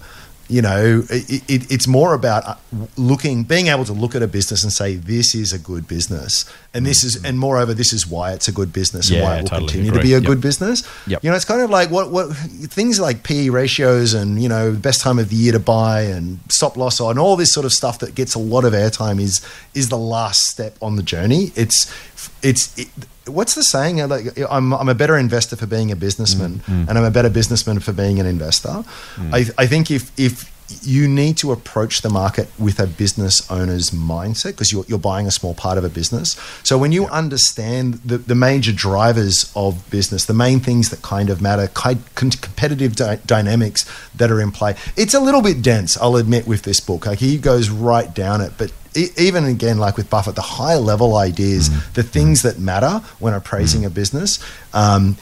[0.48, 2.56] You know, it, it, it's more about uh,
[2.96, 6.44] looking, being able to look at a business and say this is a good business,
[6.72, 7.26] and this is, mm-hmm.
[7.26, 9.68] and moreover, this is why it's a good business and Yeah, why it will totally
[9.68, 10.02] continue agree.
[10.02, 10.26] to be a Yep.
[10.26, 10.84] good business.
[11.08, 11.24] Yep.
[11.24, 14.72] You know, it's kind of like what what things like PE ratios and you know
[14.72, 17.72] best time of the year to buy and stop loss and all this sort of
[17.72, 19.40] stuff that gets a lot of airtime is
[19.74, 21.52] is the last step on the journey.
[21.56, 21.90] It's
[22.42, 22.88] it's it,
[23.26, 24.00] what's the saying?
[24.00, 26.88] Uh, like uh, I'm I'm a better investor for being a businessman, mm, mm.
[26.88, 28.84] and I'm a better businessman for being an investor.
[29.16, 29.34] Mm.
[29.34, 30.50] I I think if if
[30.82, 35.26] you need to approach the market with a business owner's mindset because you're, you're buying
[35.26, 36.40] a small part of a business.
[36.62, 41.30] So when you understand the, the major drivers of business, the main things that kind
[41.30, 46.16] of matter, competitive dy- dynamics that are in play, it's a little bit dense, I'll
[46.16, 47.06] admit, with this book.
[47.06, 50.76] Like he goes right down it, but e- even again, like with Buffett, the high
[50.76, 51.92] level ideas, mm.
[51.94, 52.42] the things mm.
[52.44, 53.86] that matter when appraising mm.
[53.86, 54.38] a business.
[54.72, 55.16] Um,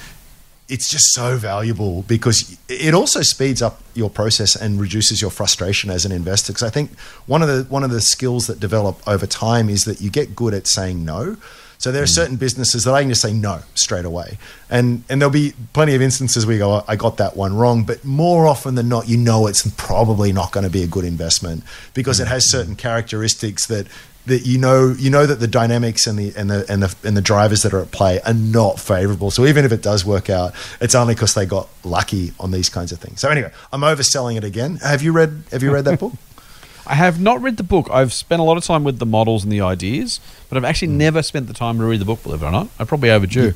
[0.69, 5.91] it's just so valuable because it also speeds up your process and reduces your frustration
[5.91, 6.53] as an investor.
[6.53, 9.85] Because I think one of the one of the skills that develop over time is
[9.85, 11.37] that you get good at saying no.
[11.79, 12.15] So there are mm.
[12.15, 14.37] certain businesses that I can just say no straight away,
[14.69, 17.57] and and there'll be plenty of instances where you go, oh, I got that one
[17.57, 17.85] wrong.
[17.85, 21.05] But more often than not, you know it's probably not going to be a good
[21.05, 21.63] investment
[21.95, 22.23] because mm.
[22.23, 23.87] it has certain characteristics that
[24.29, 27.17] that you know you know that the dynamics and the and the and the and
[27.17, 29.31] the drivers that are at play are not favorable.
[29.31, 32.69] So even if it does work out, it's only because they got lucky on these
[32.69, 33.21] kinds of things.
[33.21, 34.77] So anyway, I'm overselling it again.
[34.77, 36.13] Have you read Have you read that book?
[36.87, 37.89] I have not read the book.
[37.93, 40.89] I've spent a lot of time with the models and the ideas, but I've actually
[40.89, 40.99] Hmm.
[40.99, 42.23] never spent the time to read the book.
[42.23, 43.53] Believe it or not, I probably overdue.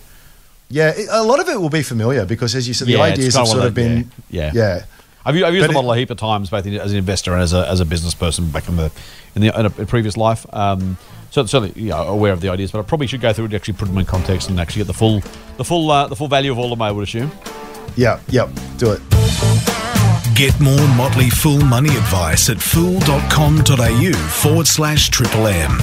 [0.68, 3.02] Yeah, it- a lot of it will be familiar because, as you said, the Yeah,
[3.12, 4.10] ideas have sort of of that- been.
[4.30, 4.82] yeah, yeah.
[5.24, 6.90] I've, u- I've used But the model it- a heap of times, both in, as
[6.92, 8.90] an investor and as a, as a business person back in the
[9.34, 10.44] in the in a, a previous life.
[10.52, 10.96] Um,
[11.30, 13.54] so certainly, you know, aware of the ideas, but I probably should go through and
[13.54, 15.20] actually put them in context and actually get the full
[15.56, 16.82] the full uh, the full value of all of them.
[16.82, 17.30] I would assume.
[17.96, 19.00] Yeah, yep, do it.
[20.34, 25.78] Get more Motley Fool money advice at fool.com.au forward slash triple M.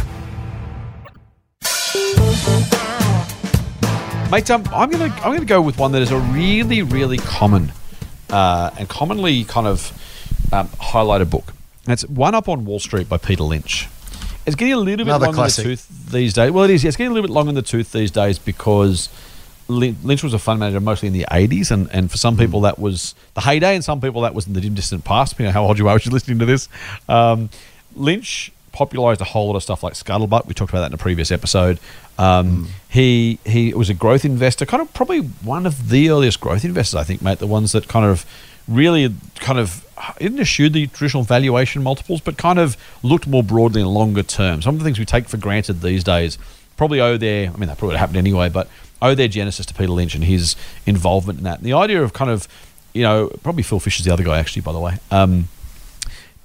[4.32, 7.71] Mate, um, I'm gonna I'm gonna go with one that is a really really common
[8.32, 9.92] uh, and commonly kind of
[10.52, 11.54] um, highlighted book.
[11.86, 13.88] And it's One Up on Wall Street by Peter Lynch.
[14.46, 15.65] It's getting a little bit Another long classic.
[15.65, 16.52] in the tooth these days.
[16.52, 16.84] Well, it is.
[16.84, 19.10] yeah, It's getting a little bit long in the tooth these days because
[19.68, 22.39] Lynch was a fund manager mostly in the 80s, and, and for some Hmm.
[22.42, 25.34] people that was the heyday, and some people that was in the dim distant past.
[25.34, 26.68] Depending on how old you are as you're listening to this.
[27.08, 27.50] Um,
[27.96, 30.46] Lynch popularized a whole lot of stuff like Scuttlebutt.
[30.48, 31.80] We talked about that in a previous episode.
[32.18, 32.65] Um, Hmm.
[32.89, 35.20] He he was a growth investor, kind of probably
[35.56, 37.39] one of the earliest growth investors, I think, mate.
[37.39, 38.26] The ones that kind of
[38.68, 39.13] really
[39.48, 39.86] kind of
[40.20, 44.62] didn't eschew the traditional valuation multiples, but kind of looked more broadly and longer term.
[44.62, 46.38] Some of the things we take for granted these days
[46.78, 48.68] probably owe their, I mean, that probably happened anyway, but
[49.02, 51.58] owe their genesis to Peter Lynch and his involvement in that.
[51.60, 52.48] And the idea of kind of,
[52.94, 54.94] you know, probably Phil Fisher's the other guy, actually, by the way.
[55.12, 55.48] Um,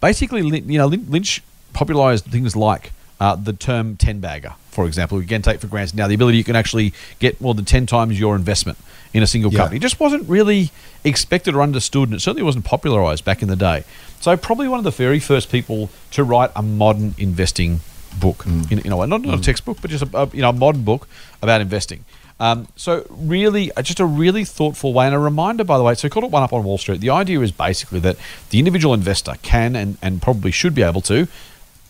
[0.01, 1.42] basically, you know, Lynch
[1.74, 5.18] popularized things like uh, the term 10 bagger, for example.
[5.18, 7.87] We again take for granted now the ability you can actually get more than 10
[7.87, 8.78] times your investment
[9.12, 9.58] in a single Yeah.
[9.60, 9.76] company.
[9.76, 10.70] It just wasn't really
[11.04, 13.84] expected or understood, and it certainly wasn't popularized back in the day.
[14.20, 17.80] So, probably one of the very first people to write a modern investing
[18.18, 20.48] book, in, in a way, not, not a textbook, but just a, a, you know,
[20.48, 21.06] a modern book
[21.42, 22.04] about investing.
[22.40, 25.94] Um, so really, uh, just a really thoughtful way, and a reminder, by the way.
[25.94, 27.00] So, called it One Up on Wall Street.
[27.00, 28.16] The idea is basically that
[28.50, 31.28] the individual investor can and, and probably should be able to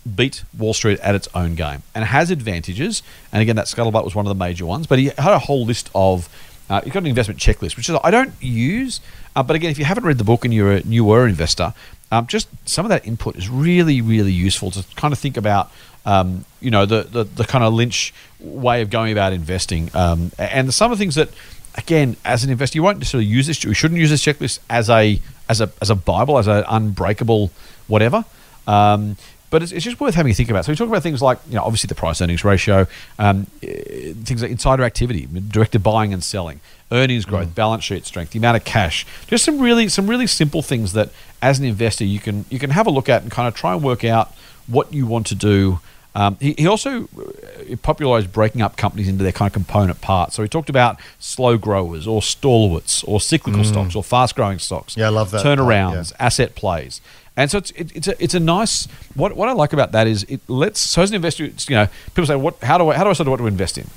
[0.05, 3.03] beat Wall Street at its own game and has advantages.
[3.33, 4.87] And again, that scuttlebutt was one of the major ones.
[4.87, 6.29] But he had a whole list of.
[6.71, 9.01] Uh, he's got an investment checklist, which is I don't use.
[9.37, 11.75] Uh, but again, if you haven't read the book and you're a newer investor,
[12.11, 15.71] um, just some of that input is really, really useful to kind of think about.
[16.07, 20.33] Um, you know the, the the kind of Lynch way of going about investing, um,
[20.39, 21.31] and some of the things that,
[21.77, 23.65] again, as an investor, you won't necessarily use this.
[23.65, 27.51] You shouldn't use this checklist as a as a as a bible, as an unbreakable
[27.87, 28.25] whatever.
[28.67, 29.17] Um,
[29.55, 30.65] but it's, it's just worth having a think about.
[30.65, 32.89] So we talk about things like, you know, obviously the price earnings ratio,
[33.21, 36.59] um, eh, things like insider activity, directed buying and selling,
[36.91, 39.07] earnings growth, balance sheet strength, the amount of cash.
[39.29, 42.71] Just some really some really simple things that, as an investor, you can you can
[42.71, 44.35] have a look at and kind of try and work out
[44.67, 45.79] what you want to do.
[46.17, 50.35] Um, he, he also uh, popularized breaking up companies into their kind of component parts.
[50.35, 54.97] So he talked about slow growers or stalwarts or cyclical stocks or fast growing stocks.
[54.97, 56.27] Yeah, I love that part, Turnarounds, yeah.
[56.27, 57.01] asset plays.
[57.37, 60.07] And so it's it, it's a it's a nice what what I like about that
[60.07, 62.89] is it lets so as an investor it's, you know people say what how do
[62.91, 63.89] I how do I decide what to invest in,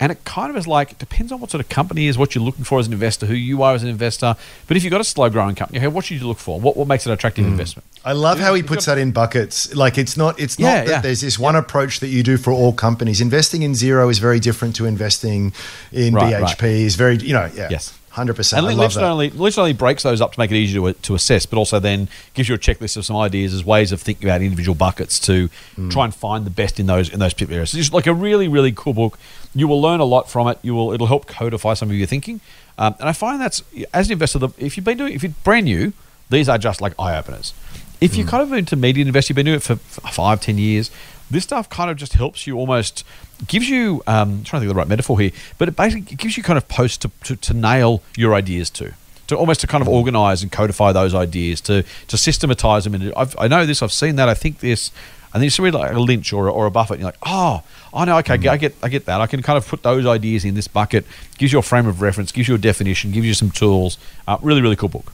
[0.00, 2.34] and it kind of is like it depends on what sort of company is, what
[2.34, 4.36] you're looking for as an investor who you are as an investor.
[4.66, 6.58] But if you've got a slow growing company, okay, what should you look for?
[6.58, 7.48] What what makes it an attractive mm.
[7.48, 7.86] investment?
[8.06, 9.74] I love how he puts that in buckets.
[9.74, 11.00] Like it's not it's not Yeah, that yeah.
[11.02, 13.20] there's this one approach that you do for all companies.
[13.20, 15.52] Investing in Xero is very different to investing
[15.92, 16.62] in Right, BHP right.
[16.62, 17.68] is very you know, yeah.
[17.70, 17.98] Yes.
[18.12, 18.66] Hundred percent.
[18.66, 20.92] And Lynch not only Lynch not only breaks those up to make it easier to,
[21.00, 24.02] to assess, but also then gives you a checklist of some ideas as ways of
[24.02, 25.48] thinking about individual buckets to
[25.78, 25.90] Mm.
[25.90, 27.70] try and find the best in those in those particular areas.
[27.70, 29.18] So it's just like a really really cool book.
[29.54, 30.58] You will learn a lot from it.
[30.62, 32.40] You will it'll help codify some of your thinking.
[32.78, 33.62] Um, and I find that's
[33.94, 35.94] as an investor, if you've been doing if you're brand new,
[36.28, 37.54] these are just like eye openers.
[38.02, 38.16] If Mm.
[38.18, 40.90] you're kind of an intermediate investor, you've been doing it for five, ten years.
[41.32, 43.04] This stuff kind of just helps you almost
[43.48, 46.14] gives you um, I'm trying to think of the right metaphor here, but it basically
[46.16, 48.92] gives you kind of posts to, to, to nail your ideas to.
[49.28, 52.94] To almost to kind of organize and codify those ideas, to to systematize them.
[52.94, 54.90] And I've, I know this, I've seen that, I think this,
[55.32, 57.20] and then you see like a Lynch or, a- or a Buffett, and you're like,
[57.24, 57.62] oh,
[57.94, 59.20] I know, okay, I get I get that.
[59.22, 61.06] I can kind of put those ideas in this bucket.
[61.38, 63.96] Gives you a frame of reference, gives you a definition, gives you some tools.
[64.28, 65.12] Uh, really, really cool book.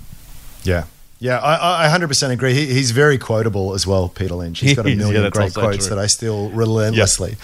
[0.65, 0.85] Yeah.
[1.21, 2.55] Yeah, I, I 100% agree.
[2.55, 4.61] He, he's very quotable as well, Peter Lynch.
[4.61, 5.97] He's got a is, yeah, million great quotes true.
[5.97, 7.37] that I still relentlessly.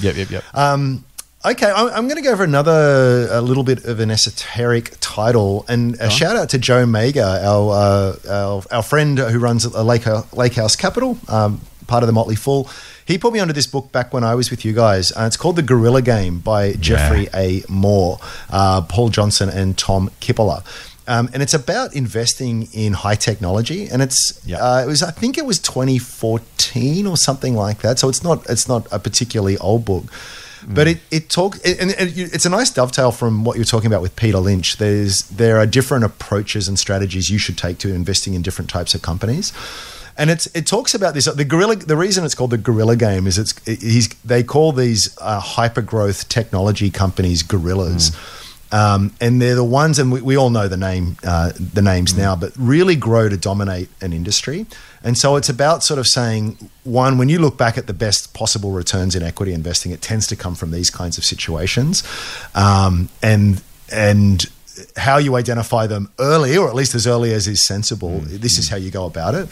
[0.00, 0.44] Yep, yep, yep.
[0.54, 1.04] Um,
[1.44, 5.66] okay, I'm, I'm going to go for another a little bit of an esoteric title,
[5.68, 9.82] and a shout out to Joe Magyer, our uh, our, our friend who runs a
[9.82, 12.70] Lake, Lakehouse Capital, um, part of the Motley Fool.
[13.04, 15.10] He put me onto this book back when I was with you guys.
[15.12, 17.62] and it's called The Gorilla Game by Geoffrey A.
[17.66, 18.18] Moore,
[18.50, 20.62] uh, Paul Johnson, and Tom Kippola.
[21.08, 24.58] Um, and it's about investing in high technology, and it's Yeah.
[24.58, 27.98] uh, it was I think it was 2014 or something like that.
[27.98, 30.04] So it's not it's not a particularly old book,
[30.68, 34.14] but it it talks and, it's a nice dovetail from what you're talking about with
[34.16, 34.76] Peter Lynch.
[34.76, 38.94] There's there are different approaches and strategies you should take to investing in different types
[38.94, 39.52] of companies.
[40.20, 41.76] And it's it talks about this the gorilla.
[41.76, 45.80] The reason it's called the gorilla game is it's he's they call these uh, hyper
[45.82, 48.10] growth technology companies gorillas
[48.70, 52.12] Um, and they're the ones, and we, we all know the name, uh, the names
[52.12, 52.18] Mm.
[52.18, 54.66] now, but really grow to dominate an industry.
[55.02, 58.34] And so it's about sort of saying, one, when you look back at the best
[58.34, 62.02] possible returns in equity investing, it tends to come from these kinds of situations,
[62.54, 64.44] um, and and
[64.96, 68.20] how you identify them early, or at least as early as is sensible.
[68.20, 69.48] This is how you go about it.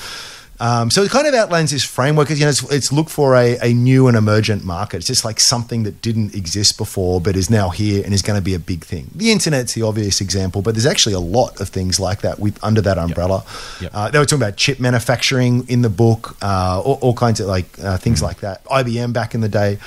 [0.61, 2.31] Um, so it kind of outlines this framework.
[2.31, 4.99] You know, it's, it's look for a, a new and emergent market.
[4.99, 8.39] It's just like something that didn't exist before, but is now here and is going
[8.39, 9.11] to be a big thing.
[9.15, 12.63] The internet's the obvious example, but there's actually a lot of things like that with
[12.63, 13.45] under that umbrella.
[13.81, 13.91] Yep.
[13.95, 17.47] Uh, they were talking about chip manufacturing in the book, uh, all, all kinds of
[17.47, 18.65] like uh, things like that.
[18.67, 19.79] IBM back in the day.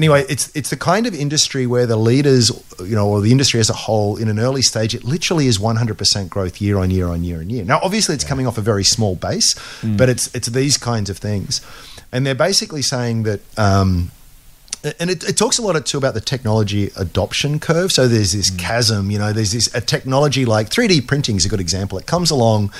[0.00, 3.60] Anyway, it's it's the kind of industry where the leaders, you know, or the industry
[3.60, 7.06] as a whole, in an early stage, it literally is 100% growth year on year
[7.06, 7.66] on year on year.
[7.66, 9.54] Now, obviously, it's coming off a very small base,
[9.98, 11.60] but it's it's these kinds of things,
[12.10, 13.40] and they're basically saying that.
[13.58, 14.10] Um,
[14.98, 17.92] and it, it talks a lot too about the technology adoption curve.
[17.92, 21.50] So there's this chasm, you know, there's this a technology like 3D printing is a
[21.50, 21.98] good example.
[21.98, 22.72] It comes along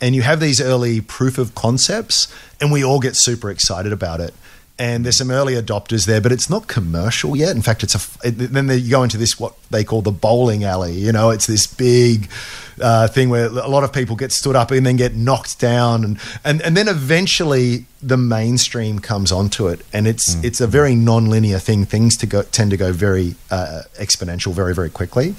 [0.00, 4.20] and you have these early proof of concepts and we all get super excited about
[4.20, 4.34] it.
[4.78, 7.56] And there's some early adopters there, but it's not commercial yet.
[7.56, 8.28] In fact, it's a.
[8.28, 10.92] It, then they, go into this what they call the bowling alley.
[10.92, 12.30] You know, it's this big
[12.80, 16.04] uh, thing where a lot of people get stood up and then get knocked down,
[16.04, 20.94] and and, and then eventually the mainstream comes onto it, and it's it's a very
[20.94, 21.84] non-linear thing.
[21.84, 25.34] Things to go tend to go very uh, exponential, very very quickly.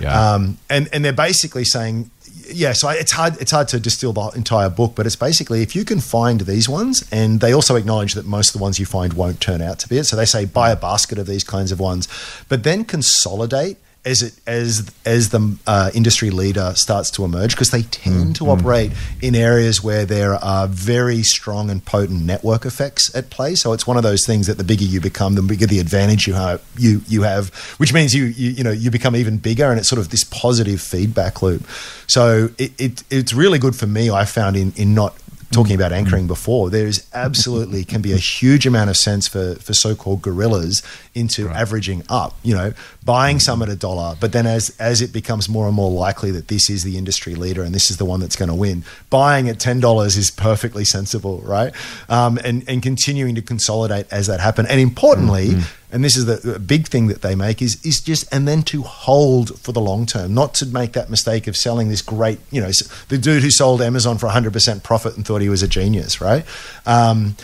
[0.00, 0.34] Yeah.
[0.34, 2.10] Um, and and they're basically saying,
[2.50, 2.72] yeah.
[2.72, 5.84] So it's hard it's hard to distill the entire book, but it's basically if you
[5.84, 9.12] can find these ones, and they also acknowledge that most of the ones you find
[9.14, 10.04] won't turn out to be it.
[10.04, 12.08] So they say buy a basket of these kinds of ones,
[12.48, 17.70] but then consolidate as it as as the uh, industry leader starts to emerge because
[17.70, 23.14] they tend to operate in areas where there are very strong and potent network effects
[23.14, 23.54] at play.
[23.54, 26.26] So it's one of those things that the bigger you become, the bigger the advantage
[26.26, 26.62] you have.
[26.76, 29.88] You you have, which means you you, you know you become even bigger, and it's
[29.88, 31.64] sort of this positive feedback loop.
[32.08, 34.10] So it, it it's really good for me.
[34.10, 35.14] I found in in not
[35.52, 36.06] talking about mm-hmm.
[36.06, 40.22] anchoring before, there is absolutely can be a huge amount of sense for for so-called
[40.22, 40.82] gorillas
[41.14, 42.34] into averaging up.
[42.42, 42.72] You know,
[43.04, 43.40] buying mm-hmm.
[43.40, 46.48] some at a dollar, but then as as it becomes more and more likely that
[46.48, 49.48] this is the industry leader and this is the one that's going to win, buying
[49.48, 51.72] at ten dollars is perfectly sensible, right?
[52.08, 55.50] Um, and and continuing to consolidate as that happen, and importantly.
[55.50, 55.78] Mm-hmm.
[55.92, 58.62] And this is the the big thing that they make is is just and then
[58.64, 62.40] to hold for the long term, not to make that mistake of selling this great,
[62.50, 62.70] you know,
[63.08, 66.44] the dude who sold Amazon for 100% profit and thought he was a genius, right?
[66.86, 67.36] Um,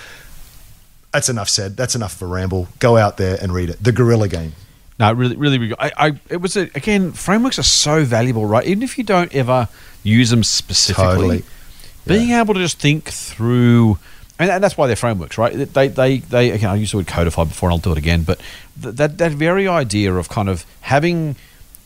[1.12, 1.76] that's enough said.
[1.76, 2.68] That's enough of a ramble.
[2.78, 3.82] Go out there and read it.
[3.82, 4.54] The Gorilla Game.
[4.98, 5.74] No, really, really, really.
[5.78, 7.12] I, I, it was a, again.
[7.12, 8.66] Frameworks are so valuable, right?
[8.66, 9.68] Even if you don't ever
[10.02, 11.44] use them specifically, Totally.
[12.06, 13.98] being able to just think through,
[14.38, 15.52] and, that's why they're frameworks, right?
[15.52, 16.50] They, they, they.
[16.50, 18.22] Again, I used the word codify before, and I'll do it again.
[18.22, 18.40] But
[18.80, 21.36] th- that, that very idea of kind of having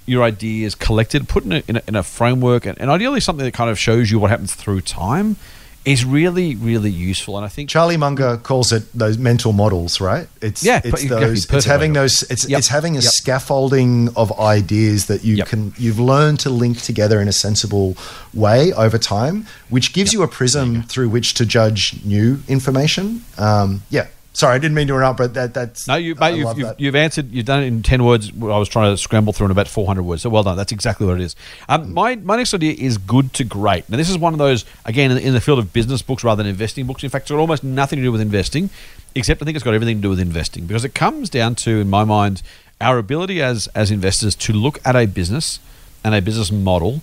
[0.06, 3.44] your ideas collected, put in a, in a, in a framework, and, and ideally something
[3.44, 5.36] that kind of shows you what happens through time,
[5.84, 7.36] is really, really useful.
[7.36, 10.28] And I think Charlie Munger calls it those mental models, right?
[10.40, 11.50] It's Yeah, it's those.
[11.50, 12.22] It's having to- those.
[12.30, 13.12] It's Yep, it's having a yep.
[13.12, 15.46] scaffolding of ideas that you Yep.
[15.48, 17.96] can you've learned to link together in a sensible
[18.32, 23.24] way over time, which gives you a prism through which to judge new information.
[23.36, 24.06] Um, yeah.
[24.34, 26.80] Sorry, I didn't mean to interrupt, but that that's No, You, mate, you've, you've, that.
[26.80, 27.30] you've answered.
[27.30, 28.30] You've done it in ten words.
[28.30, 30.22] I was trying to scramble through in about four hundred words.
[30.22, 30.56] So well done.
[30.56, 31.36] That's exactly what it is.
[31.68, 33.88] Um, my my next idea is good to great.
[33.90, 36.42] Now this is one of those again in, in the field of business books rather
[36.42, 37.04] than investing books.
[37.04, 38.70] In fact, it's got almost nothing to do with investing,
[39.14, 41.80] except I think it's got everything to do with investing because it comes down to,
[41.80, 42.42] in my mind,
[42.80, 45.60] our ability as as investors to look at a business
[46.02, 47.02] and a business model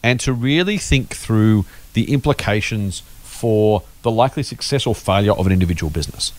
[0.00, 1.64] and to really think through
[1.94, 6.32] the implications for the likely success or failure of an individual business.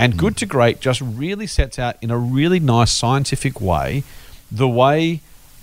[0.00, 4.02] And Good to Great just really sets out in a really nice scientific way
[4.50, 5.20] the way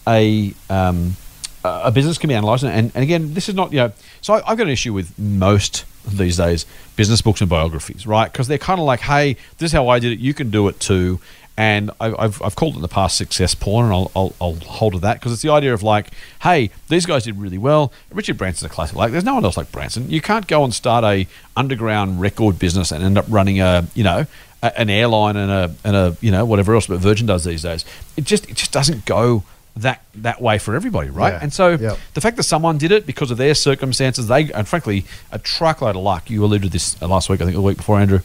[0.08, 1.17] a um,
[1.65, 2.63] a a business can be analysed.
[2.63, 3.91] And, and again, this is not you know.
[4.21, 8.32] So I, I've got an issue with most these days business books and biographies, right?
[8.32, 10.19] Because they're kind of like, hey, this is how I did it.
[10.19, 11.19] You can do it too.
[11.60, 14.93] And I've, I've called it in the past success porn, and I'll, I'll, I'll hold
[14.93, 16.12] to that because it's the idea of like,
[16.43, 17.91] hey, these guys did really well.
[18.12, 18.96] Richard Branson's a classic.
[18.96, 20.08] Like, there's no one else like Branson.
[20.08, 24.04] You can't go and start a underground record business and end up running a, you
[24.04, 24.28] know,
[24.62, 27.63] a, an airline and a, and a, you know, whatever else that Virgin does these
[27.63, 27.86] days.
[28.15, 29.43] It just, it just doesn't go
[29.78, 31.34] that that way for everybody, right?
[31.34, 31.39] Yeah.
[31.41, 31.98] And so Yep.
[32.13, 35.96] the fact that someone did it because of their circumstances, they and frankly a truckload
[35.96, 36.30] of luck.
[36.30, 38.20] You alluded to this last week, I think, the week before, Andrew.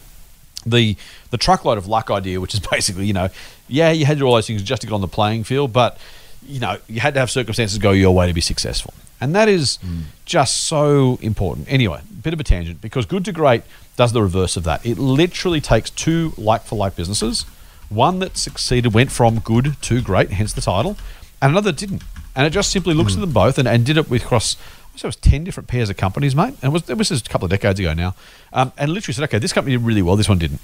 [0.65, 0.95] The
[1.29, 3.29] the truckload of luck idea, which is basically, you know,
[3.67, 5.73] yeah, you had to do all those things just to get on the playing field,
[5.73, 5.97] but
[6.45, 9.47] you know, you had to have circumstances go your way to be successful, and that
[9.47, 10.03] is mm.
[10.25, 11.71] just so important.
[11.71, 13.63] Anyway, bit of a tangent because Good to Great
[13.95, 14.85] does the reverse of that.
[14.85, 17.43] It literally takes two like for like businesses,
[17.89, 20.97] one that succeeded, went from good to great, hence the title,
[21.41, 22.03] and another didn't.
[22.35, 23.17] And it just simply looks mm.
[23.17, 24.57] at them both and, and did it with across.
[24.95, 27.27] So it was ten different pairs of companies, mate, and it was it was just
[27.27, 28.15] a couple of decades ago now.
[28.51, 30.61] Um, and literally said, okay, this company did really well, this one didn't.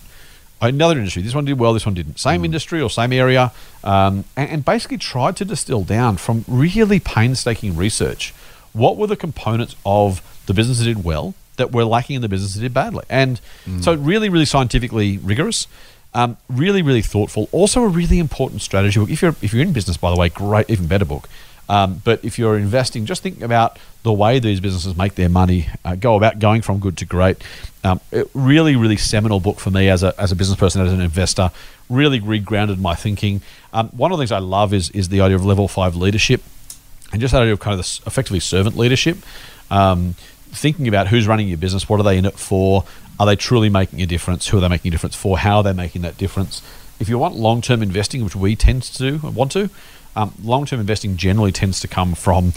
[0.62, 2.20] Another industry, this one did well, this one didn't.
[2.20, 3.52] Same industry or same area,
[3.84, 8.34] um, and, and basically tried to distill down from really painstaking research
[8.74, 12.30] what were the components of the business that did well that were lacking in the
[12.30, 13.04] business that did badly.
[13.10, 13.40] And
[13.82, 15.68] so, really, really scientifically rigorous,
[16.14, 17.50] um, really, really thoughtful.
[17.52, 19.10] Also, a really important strategy book.
[19.10, 21.30] If you're if you're in business, by the way, great, even better book.
[21.70, 25.68] Um, but if you're investing, just think about the way these businesses make their money,
[25.86, 27.38] uh, go about going from good to great.
[27.84, 28.02] Um,
[28.34, 31.52] really, really seminal book for me as a, as a business person, as an investor.
[31.90, 33.42] Really regrounded my thinking.
[33.72, 36.42] Um, one of the things I love is is the idea of level five leadership,
[37.12, 39.18] and just that idea of kind of this effectively servant leadership.
[39.72, 40.16] Um,
[40.52, 42.84] thinking about who's running your business, what are they in it for?
[43.20, 44.48] Are they truly making a difference?
[44.48, 45.38] Who are they making a difference for?
[45.38, 46.62] How are they making that difference?
[47.00, 49.70] If you want long term investing, which we tend to want to,
[50.20, 52.54] um, long term investing generally tends to come from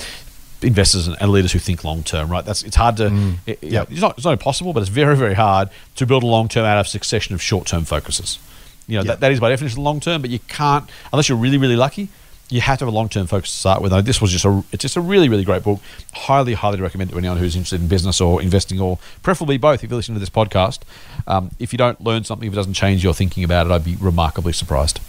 [0.63, 2.45] investors and leaders who think long term, right?
[2.45, 3.07] That's it's hard to,
[3.47, 3.91] it- you Yep.
[3.91, 6.65] it's not it's not impossible, but it's very very hard to build a long term
[6.65, 8.39] out of succession of short term focuses.
[8.87, 9.07] You know Yep.
[9.07, 12.09] that, that is by definition long term, but you can't unless you're really really lucky.
[12.51, 13.93] You have to have a long term focus to start with.
[14.05, 15.81] This was just a it's just a really really great book.
[16.13, 19.83] Highly highly recommend it to anyone who's interested in business or investing or preferably both.
[19.83, 20.81] If you listen to this podcast,
[21.27, 23.85] um, if you don't learn something, if it doesn't change your thinking about it, I'd
[23.85, 25.01] be remarkably surprised.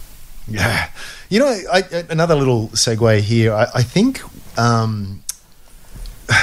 [0.48, 0.88] Yeah.
[1.30, 3.52] You know, I, I- another little segue here.
[3.54, 4.20] I, I think
[4.58, 5.22] um,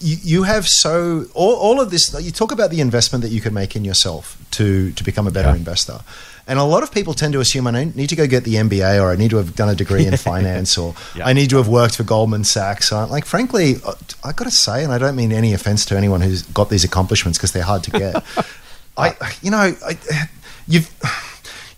[0.00, 2.14] you, you have so all, all of this.
[2.22, 5.30] You talk about the investment that you can make in yourself to to become a
[5.30, 5.56] better Yeah.
[5.56, 6.00] investor.
[6.48, 9.02] And a lot of people tend to assume I need to go get the MBA
[9.02, 11.26] or I need to have done a degree in finance or Yeah.
[11.26, 12.92] I need to have worked for Goldman Sachs.
[12.92, 13.76] Like, frankly,
[14.22, 16.84] I got to say, and I don't mean any offense to anyone who's got these
[16.84, 18.22] accomplishments because they're hard to get.
[18.96, 19.98] I, you know, I,
[20.68, 20.88] you've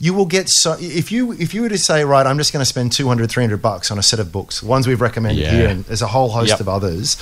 [0.00, 2.60] you will get so if you if you were to say right i'm just going
[2.60, 5.50] to spend 200 300 bucks on a set of books ones we've recommended Yeah.
[5.50, 6.60] here and there's a whole host Yep.
[6.60, 7.16] of others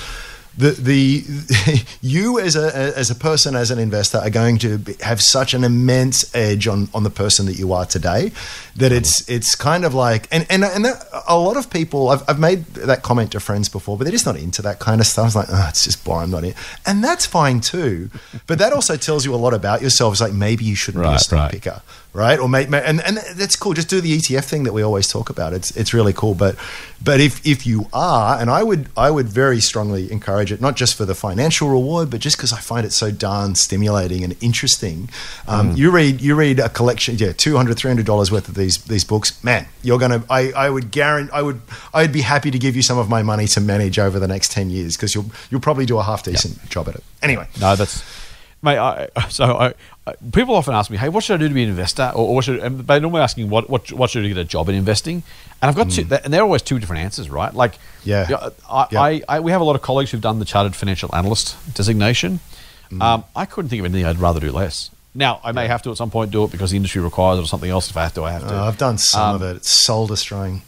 [0.57, 4.95] the the you as a as a person as an investor are going to be,
[5.01, 8.31] have such an immense edge on on the person that you are today
[8.75, 9.33] that it's mm-hmm.
[9.33, 12.65] it's kind of like and and and that, a lot of people I've, I've made
[12.73, 15.35] that comment to friends before but they're just not into that kind of stuff it's
[15.35, 16.55] like oh, it's just boring I'm not in
[16.87, 18.09] and that's fine too
[18.47, 21.07] but that also tells you a lot about yourself it's like maybe you shouldn't be
[21.07, 21.51] a Right, stock right.
[21.51, 21.81] picker
[22.13, 22.39] right?
[22.39, 23.73] Or make, and and that's cool.
[23.73, 25.53] Just do the ETF thing that we always talk about.
[25.53, 26.33] It's it's really cool.
[26.33, 26.55] But
[27.03, 30.75] but if if you are, and I would I would very strongly encourage it, not
[30.75, 34.35] just for the financial reward, but just because I find it so darn stimulating and
[34.41, 35.09] interesting.
[35.47, 35.77] Um, Mm.
[35.77, 39.43] You read you read a collection, yeah, 200 300 dollars worth of these these books.
[39.43, 40.23] Man, you're gonna.
[40.29, 41.31] I I would guarantee.
[41.33, 41.61] I would
[41.93, 44.51] I'd be happy to give you some of my money to manage over the next
[44.51, 47.03] ten years because you'll you'll probably do a half decent job at it.
[47.21, 47.47] Anyway.
[47.59, 48.03] No, that's
[48.61, 48.77] mate.
[48.77, 49.73] I, so I,
[50.31, 52.35] people often ask me, "Hey, what should I do to be an investor?" Or, or
[52.35, 54.75] what should and they're normally asking, "What what what should I get a job in
[54.75, 55.23] investing?"
[55.61, 57.53] And I've got two, and they're always two different answers, right?
[57.53, 57.79] Like, Mm.
[58.03, 58.27] Yeah.
[58.29, 59.01] you know, I, Yeah.
[59.01, 62.39] I, I we have a lot of colleagues who've done the chartered financial analyst designation.
[62.91, 63.01] Mm.
[63.01, 64.89] Um, I couldn't think of anything I'd rather do less.
[65.15, 67.41] Now, I may have to at some point do it because the industry requires it
[67.41, 67.89] or something else.
[67.89, 68.55] If I have to, I have to.
[68.55, 69.55] Uh, I've done some Um, of it.
[69.57, 70.61] It's soul destroying.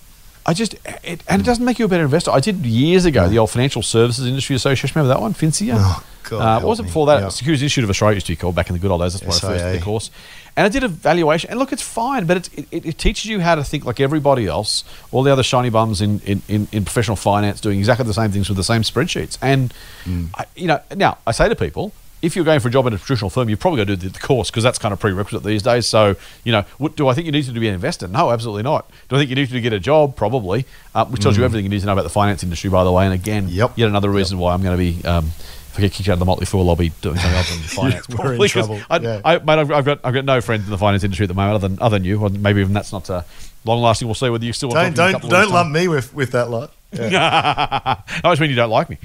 [0.50, 0.74] I just
[1.12, 2.32] it, and it doesn't make you a better investor.
[2.32, 4.90] I did years ago the old Financial Services Industry Association.
[4.96, 5.76] Remember that one, FINSIA?
[5.78, 7.20] Oh, God, Uh, what was it before that?
[7.22, 7.30] Yeah.
[7.30, 9.14] Securities Institute of Australia used to be called back in the good old days.
[9.14, 10.10] That's why I first did the course.
[10.58, 11.50] And I did a valuation.
[11.52, 14.46] And look, it's fine, but it's, it, it teaches you how to think like everybody
[14.48, 18.14] else, all the other shiny bums in, in, in, in professional finance doing exactly the
[18.22, 19.38] same things with the same spreadsheets.
[19.42, 19.74] And,
[20.06, 20.30] Mm.
[20.36, 22.94] I, you know, now I say to people, if you're going for a job in
[22.94, 25.44] a traditional firm, you've probably got to do the, course because that's kind of prerequisite
[25.44, 25.88] these days.
[25.88, 28.08] So, you know, what, do I think you need to be an investor?
[28.08, 28.90] No, absolutely not.
[29.08, 30.16] Do I think you need to get a job?
[30.16, 32.84] Probably, uh, which tells you everything you need to know about the finance industry, by
[32.84, 33.06] the way.
[33.06, 33.54] And again, Mm.
[33.54, 33.72] Yep.
[33.78, 35.06] yet another reason why I'm going to be.
[35.08, 35.26] Um,
[35.72, 37.58] if I get kicked out of the Motley Fool, I'll be doing something else in
[37.64, 38.10] finance.
[38.10, 39.22] We're in trouble, I, yeah.
[39.24, 41.36] I, mate, I've, I've got I've got no friends in the finance industry at the
[41.36, 42.20] moment, other than other than you.
[42.20, 43.22] Or maybe even that's not uh,
[43.66, 44.08] long lasting.
[44.08, 45.54] We'll see whether you still want Don't to talk to me in a don't don't
[45.54, 46.74] lump me with with that lot.
[46.92, 47.98] Yeah.
[48.08, 48.98] I just mean you don't like me.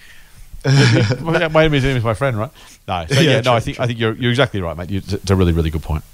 [0.64, 2.50] Wait a minute, he's my friend, right?
[2.88, 3.42] No, so, yeah, Yeah, no.
[3.42, 4.90] true, I think I think you're you're exactly right, mate.
[4.90, 6.04] You, it's a really really good point.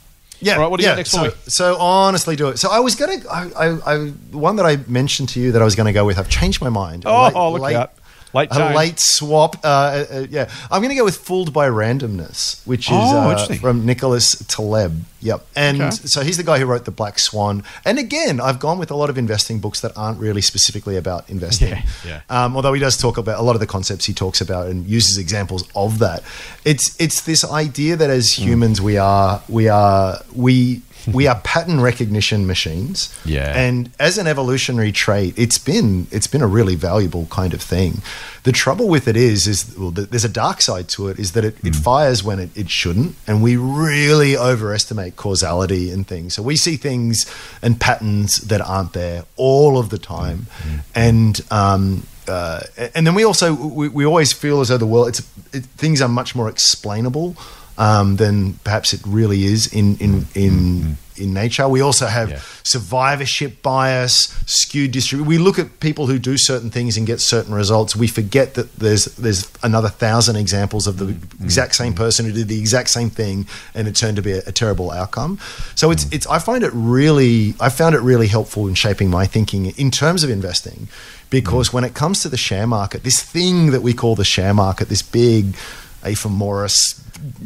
[0.41, 0.55] Yeah.
[0.55, 0.97] All right, what do you yeah.
[0.97, 1.31] next so, for me?
[1.47, 2.59] So honestly, do it.
[2.59, 5.65] So I was gonna, I, I, I, one that I mentioned to you that I
[5.65, 6.19] was gonna go with.
[6.19, 7.03] I've changed my mind.
[7.07, 7.93] Oh, late- look late- out.
[8.33, 9.57] Late a late swap.
[9.65, 13.47] Uh, uh, uh, yeah, I'm gonna go with "Fooled by Randomness," which is Oh, uh,
[13.55, 15.05] from Nicholas Taleb.
[15.23, 15.91] Yep, and Okay.
[16.07, 17.63] so he's the guy who wrote the Black Swan.
[17.85, 21.29] And again, I've gone with a lot of investing books that aren't really specifically about
[21.29, 21.69] investing.
[21.71, 22.21] Yeah, yeah.
[22.45, 24.87] Um, although he does talk about a lot of the concepts he talks about and
[24.87, 26.23] uses examples of that.
[26.65, 31.81] It's it's this idea that as humans we are we are we we are pattern
[31.81, 33.15] recognition machines.
[33.25, 33.53] Yeah.
[33.57, 38.03] And as an evolutionary trait, it's been it's been a really valuable kind of thing.
[38.43, 41.45] The trouble with it is is well, there's a dark side to it is that
[41.45, 46.35] it, it fires when it, it shouldn't, and we really overestimate causality and things.
[46.35, 47.31] So we see things
[47.63, 50.47] and patterns that aren't there all of the time,
[50.95, 52.61] and um, uh,
[52.95, 55.21] and then we also we, we always feel as though the world it's
[55.53, 57.37] it, things are much more explainable
[57.79, 61.23] um, than perhaps it really is in in in mm-hmm.
[61.23, 61.67] in nature.
[61.69, 62.41] We also have Yeah.
[62.63, 65.27] survivorship bias, skewed distribution.
[65.29, 67.97] We look at people who do certain things and get certain results.
[67.97, 71.45] We forget that there's there's another thousand examples of the mm-hmm.
[71.45, 74.43] exact same person who did the exact same thing and it turned to be a,
[74.47, 75.39] a terrible outcome.
[75.75, 76.15] So it's mm.
[76.15, 79.91] it's I find it really I found it really helpful in shaping my thinking in
[79.91, 80.89] terms of investing
[81.31, 81.75] because mm.
[81.75, 84.89] when it comes to the share market, this thing that we call the share market,
[84.89, 85.55] this big
[86.03, 87.01] ephemeris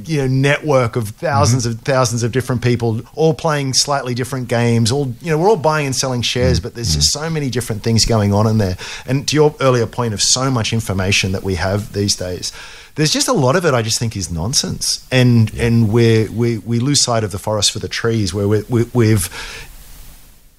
[0.05, 4.93] you know network of 1000s of thousands of different people all playing slightly different games
[4.93, 7.83] all you know we're all buying and selling shares but there's just so many different
[7.83, 8.77] things going on in there.
[9.07, 12.53] And to your earlier point of so much information that we have these days
[12.95, 15.07] there's just a lot of it I just think is nonsense.
[15.11, 18.62] And and we're, we we lose sight of the forest for the trees where we
[18.68, 19.29] we we've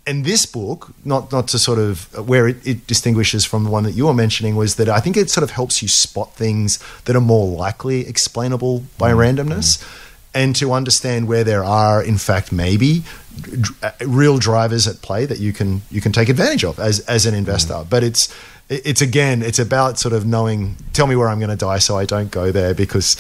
[0.08, 3.70] and this book, not not to sort of uh, where it, it distinguishes from the
[3.70, 6.34] one that you were mentioning, was that I think it sort of helps you spot
[6.34, 9.18] things that are more likely explainable by mm.
[9.18, 10.10] randomness, mm.
[10.34, 13.04] and to understand where there are, in fact, maybe
[13.42, 17.00] dr- uh, real drivers at play that you can you can take advantage of as
[17.02, 17.74] as an investor.
[17.74, 17.90] Mm.
[17.90, 18.34] But it's
[18.70, 20.76] it's again, it's about sort of knowing.
[20.94, 23.18] Tell me where I'm going to die, so I don't go there because.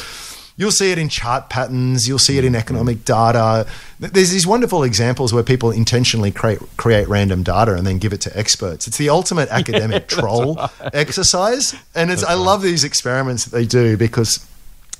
[0.57, 2.07] You'll see it in chart patterns.
[2.07, 3.67] You'll see it in economic data.
[3.99, 8.21] There's these wonderful examples where people intentionally create create random data and then give it
[8.21, 8.87] to experts.
[8.87, 10.57] It's the ultimate academic troll
[10.93, 14.45] exercise, and it's I love these experiments that they do because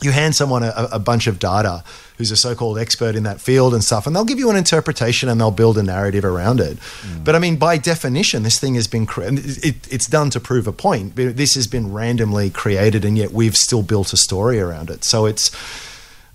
[0.01, 1.83] you hand someone a, a bunch of data
[2.17, 5.29] who's a so-called expert in that field and stuff and they'll give you an interpretation
[5.29, 6.77] and they'll build a narrative around it.
[6.77, 7.23] Mm.
[7.23, 10.67] But i mean by definition this thing has been cre- it, it's done to prove
[10.67, 14.89] a point this has been randomly created and yet we've still built a story around
[14.89, 15.03] it.
[15.03, 15.51] So it's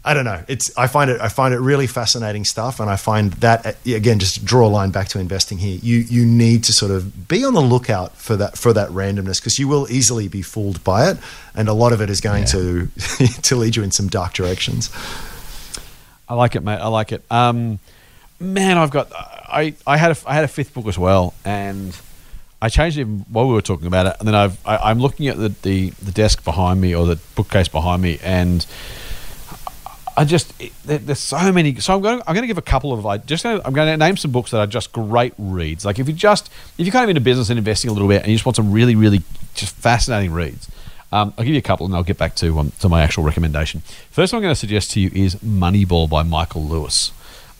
[0.03, 0.43] I don't know.
[0.49, 3.73] It's I find it I find it really fascinating stuff, and I find that uh,
[3.87, 5.79] again just draw a line back to investing here.
[5.83, 9.41] You you need to sort of be on the lookout for that for that randomness
[9.41, 11.19] because you will easily be fooled by it,
[11.55, 12.89] and a lot of it is going to
[13.43, 14.91] to lead you in some dark directions.
[16.31, 16.79] I like it, mate.
[16.79, 17.23] I like it.
[17.31, 17.79] Um,
[18.39, 19.13] man, I've got.
[19.13, 21.95] I, I had a I had a fifth book as well, and
[22.63, 24.17] I changed it while we were talking about it.
[24.19, 27.17] And then I've I, I'm looking at the, the the desk behind me or the
[27.35, 28.65] bookcase behind me, and
[30.21, 31.77] I just it, there, there's so many.
[31.77, 32.21] So I'm going.
[32.27, 33.43] I'm going to give a couple of like just.
[33.43, 35.85] Gonna, I'm going to name some books that are just great reads.
[35.87, 38.23] Like if you just if you're kind of into business and investing a little bit,
[38.23, 39.23] and you just want some really really
[39.55, 40.68] just fascinating reads.
[41.12, 43.25] Um, I'll give you a couple, and I'll get back to um, to my actual
[43.25, 43.81] recommendation.
[44.11, 47.12] First one I'm going to suggest to you is Moneyball by Michael Lewis,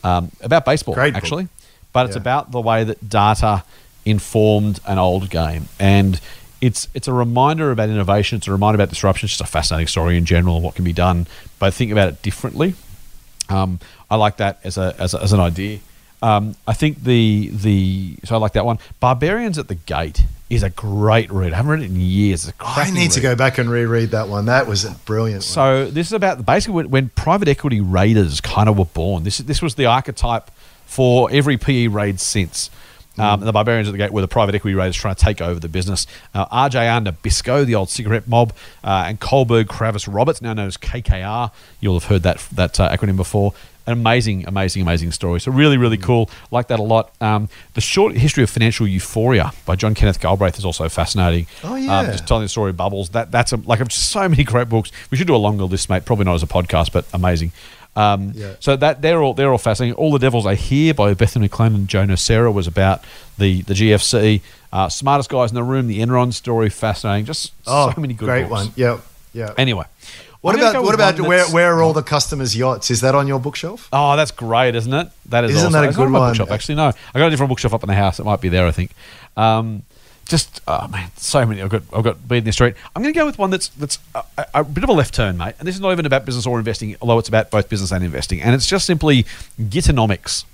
[0.03, 1.23] um, about baseball Great book.
[1.23, 1.47] actually,
[1.93, 2.21] but it's Yeah.
[2.21, 3.63] about the way that data
[4.05, 6.19] informed an old game, and
[6.61, 8.37] it's it's a reminder about innovation.
[8.37, 9.25] It's a reminder about disruption.
[9.25, 11.27] It's just a fascinating story in general and what can be done,
[11.59, 12.75] but think about it differently.
[13.49, 15.79] Um, I like that as a as, a, as an idea.
[16.21, 18.77] Um, I think the the so I like that one.
[18.99, 21.51] Barbarians at the Gate is a great read.
[21.51, 22.47] I haven't read it in years.
[22.47, 24.45] It's a I need to go back and reread that one.
[24.45, 25.37] That was a brilliant.
[25.37, 25.41] one.
[25.41, 29.23] So this is about basically when, when private equity raiders kind of were born.
[29.23, 30.51] This this was the archetype
[30.85, 32.69] for every PE raid since.
[33.17, 35.59] Um, the Barbarians at the Gate were the private equity raiders trying to take over
[35.59, 36.07] the business.
[36.33, 38.53] Uh, RJR Nabisco, the old cigarette mob,
[38.83, 41.51] uh, and Kohlberg Kravis Roberts, now known as KKR.
[41.81, 43.53] You'll have heard that that uh, acronym before.
[43.87, 45.41] An amazing, amazing, amazing story.
[45.41, 46.29] So really, really cool.
[46.51, 47.11] Like that a lot.
[47.19, 51.47] Um, the short history of financial euphoria by John Kenneth Galbraith is also fascinating.
[51.63, 52.11] Oh, Um, yeah.
[52.11, 53.09] just telling the story of bubbles.
[53.09, 54.91] That that's a, like just so many great books.
[55.09, 56.05] We should do a longer list, mate.
[56.05, 57.51] Probably not as a podcast, but amazing.
[57.95, 58.53] Um, Yeah.
[58.59, 59.95] So that they're all they're all fascinating.
[59.95, 63.03] All the Devils Are Here by Bethany McLean and Joe Nocera was about
[63.37, 64.41] the the GFC.
[64.71, 65.87] Uh, smartest guys in the room.
[65.87, 67.25] The Enron story, fascinating.
[67.25, 68.51] Just oh, so many good great books.
[68.67, 68.73] one.
[68.77, 68.99] Yeah,
[69.33, 69.53] yeah.
[69.57, 69.83] Anyway,
[70.39, 72.89] what I'm about what about where where are all the customers' yachts?
[72.89, 73.89] Is that on your bookshelf?
[73.91, 75.09] Oh, that's great, isn't it?
[75.27, 75.73] That is Isn't awesome.
[75.73, 76.29] that a It's not good on my one?
[76.29, 76.93] bookshelf, actually, no.
[77.13, 78.19] I got a different bookshelf up in the house.
[78.19, 78.91] It might be there, I think.
[79.35, 79.83] Um,
[80.31, 81.61] just oh man, so many.
[81.61, 82.73] I've got I've got Bleed in the Street.
[82.95, 84.23] I'm going to go with one that's that's a,
[84.55, 85.55] a, bit of a left turn, mate.
[85.59, 88.03] And this is not even about business or investing, although it's about both business and
[88.03, 88.41] investing.
[88.41, 89.25] And it's just simply
[89.59, 90.45] Gittinomics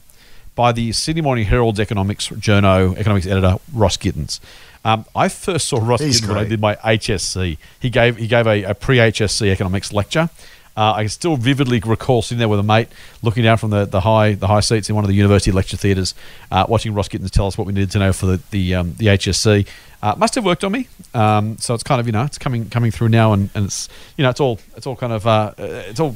[0.55, 4.39] by the Sydney Morning Herald's economics journo economics editor Ross Gittins.
[4.83, 7.57] Um, I first saw Ross He's Gittins when I did my HSC.
[7.79, 10.29] He gave he gave a, a pre HSC economics lecture.
[10.77, 12.87] Uh, I can still vividly recall sitting there with a mate,
[13.23, 15.75] looking down from the, the high the high seats in one of the university lecture
[15.75, 16.13] theatres,
[16.51, 18.93] uh, watching Ross Gittins tell us what we needed to know for the the, um,
[18.97, 19.67] the HSC.
[20.03, 20.87] Uh, must have worked on me.
[21.15, 23.89] Um, so it's kind of you know it's coming coming through now, and, and it's
[24.15, 26.15] you know it's all it's all kind of uh, uh, it's all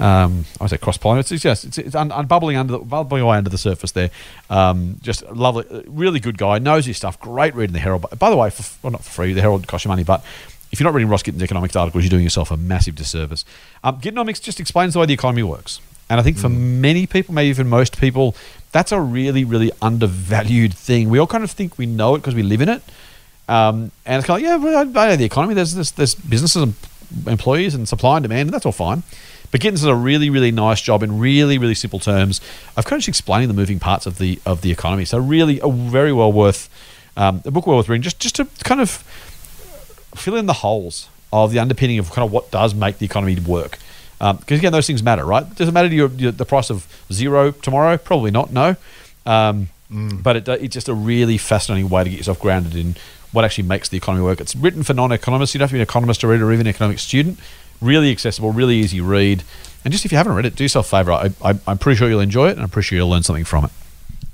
[0.00, 1.30] Um, I say cross pollinate.
[1.30, 4.10] It's just it's, it's un, bubbling under the bubbling away under the surface there.
[4.50, 7.20] Um, just lovely, really good guy, knows his stuff.
[7.20, 8.06] Great reading the Herald.
[8.18, 10.24] By the way, for, well not for free, the Herald costs you money, but
[10.72, 13.44] if you're not reading Ross Gittins economics articles, you're doing yourself a massive disservice.
[13.84, 15.80] Um, Gittinomics just explains the way the economy works.
[16.08, 16.56] And I think for mm.
[16.56, 18.34] many people, maybe even most people,
[18.72, 21.10] that's a really, really undervalued thing.
[21.10, 22.82] We all kind of think we know it because we live in it.
[23.48, 25.54] Um, and it's kind of like, yeah, I know the economy.
[25.54, 26.74] There's, there's, there's businesses and
[27.26, 29.02] employees and supply and demand, and that's all fine.
[29.50, 32.40] But Gittins does a really, really nice job in really, really simple terms
[32.76, 35.04] of kind of just explaining the moving parts of the of the economy.
[35.04, 36.70] So really, a very well worth
[37.16, 39.04] um, a book well worth reading, just just to kind of
[40.14, 43.38] fill in the holes of the underpinning of kind of what does make the economy
[43.40, 43.78] work.
[44.18, 45.52] Because um, again, those things matter, right?
[45.56, 47.96] Does it matter to you the price of Xero tomorrow?
[47.96, 48.52] Probably not.
[48.52, 48.76] No.
[49.26, 50.22] Um, mm.
[50.22, 52.96] But it, it's just a really fascinating way to get yourself grounded in
[53.32, 54.40] what actually makes the economy work.
[54.40, 55.54] It's written for non-economists.
[55.54, 57.40] You don't have to be an economist to read it or even an economic student.
[57.80, 59.42] Really accessible, really easy read.
[59.84, 61.12] And just if you haven't read it, do yourself a favour.
[61.12, 63.44] I, I, I'm pretty sure you'll enjoy it, and I'm pretty sure you'll learn something
[63.44, 63.70] from it.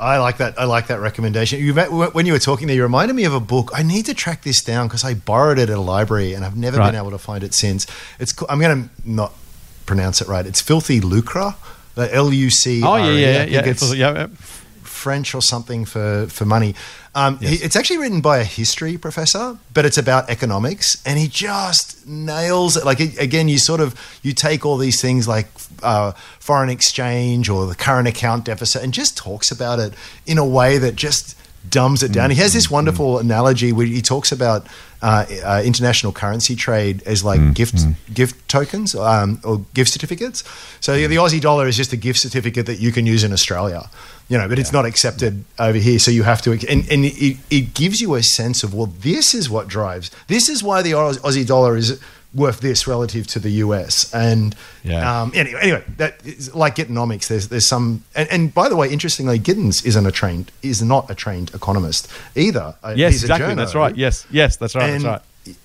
[0.00, 0.58] I like that.
[0.58, 1.60] I like that recommendation.
[1.60, 3.70] You when you were talking there, you reminded me of a book.
[3.74, 6.56] I need to track this down because I borrowed it at a library and I've
[6.56, 6.92] never right.
[6.92, 7.86] been able to find it since.
[8.20, 8.34] It's.
[8.48, 9.32] I'm going to not
[9.86, 10.46] pronounce it right.
[10.46, 11.54] It's Filthy Lucre.
[11.96, 12.80] The L U C.
[12.84, 13.64] Oh yeah, yeah, yeah.
[13.92, 14.26] yeah, yeah.
[14.98, 16.74] French or something for for money.
[17.14, 17.50] Um, yes.
[17.50, 22.06] he, it's actually written by a history professor, but it's about economics, and he just
[22.06, 22.84] nails it.
[22.84, 25.46] Like again, you sort of you take all these things like
[25.82, 29.94] uh, foreign exchange or the current account deficit, and just talks about it
[30.26, 31.36] in a way that just
[31.68, 32.30] dumbs it down.
[32.30, 32.36] Mm-hmm.
[32.36, 32.74] He has this mm-hmm.
[32.74, 33.26] wonderful mm-hmm.
[33.26, 34.66] analogy where he talks about
[35.02, 37.52] uh, uh, international currency trade as like mm-hmm.
[37.52, 40.44] gift gift tokens um, or gift certificates.
[40.80, 43.88] So the Aussie dollar is just a gift certificate that you can use in Australia
[44.28, 44.60] you know, but yeah.
[44.60, 45.98] it's not accepted over here.
[45.98, 49.34] So you have to, and, and it, it gives you a sense of, well, this
[49.34, 50.10] is what drives.
[50.26, 52.00] This is why the Aussie dollar is
[52.34, 54.12] worth this relative to the US.
[54.14, 54.54] And
[54.84, 55.22] yeah.
[55.22, 57.28] um, anyway, anyway, that is like Gittinomics.
[57.28, 61.10] There's there's some, and, and, by the way, interestingly, Gittins isn't a trained is not
[61.10, 62.74] a trained economist either.
[62.82, 63.54] Uh, yes, exactly.
[63.54, 63.96] That's right.
[63.96, 64.90] Yes, yes, that's right.
[64.90, 65.22] And, that's right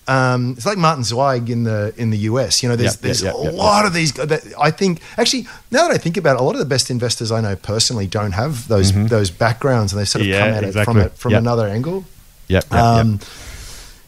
[0.08, 2.64] um, it's like Martin Zweig in the in the US.
[2.64, 4.18] You know, there's yep, there's yep, yep, a lot of these.
[4.20, 7.32] I think actually now that I think about it, a lot of the best investors
[7.32, 9.08] I know personally don't have those mm-hmm.
[9.08, 10.82] those backgrounds, and they sort of yeah, come at exactly.
[10.82, 12.06] it from it from another angle.
[12.48, 12.72] Yep.
[12.74, 13.20] Um,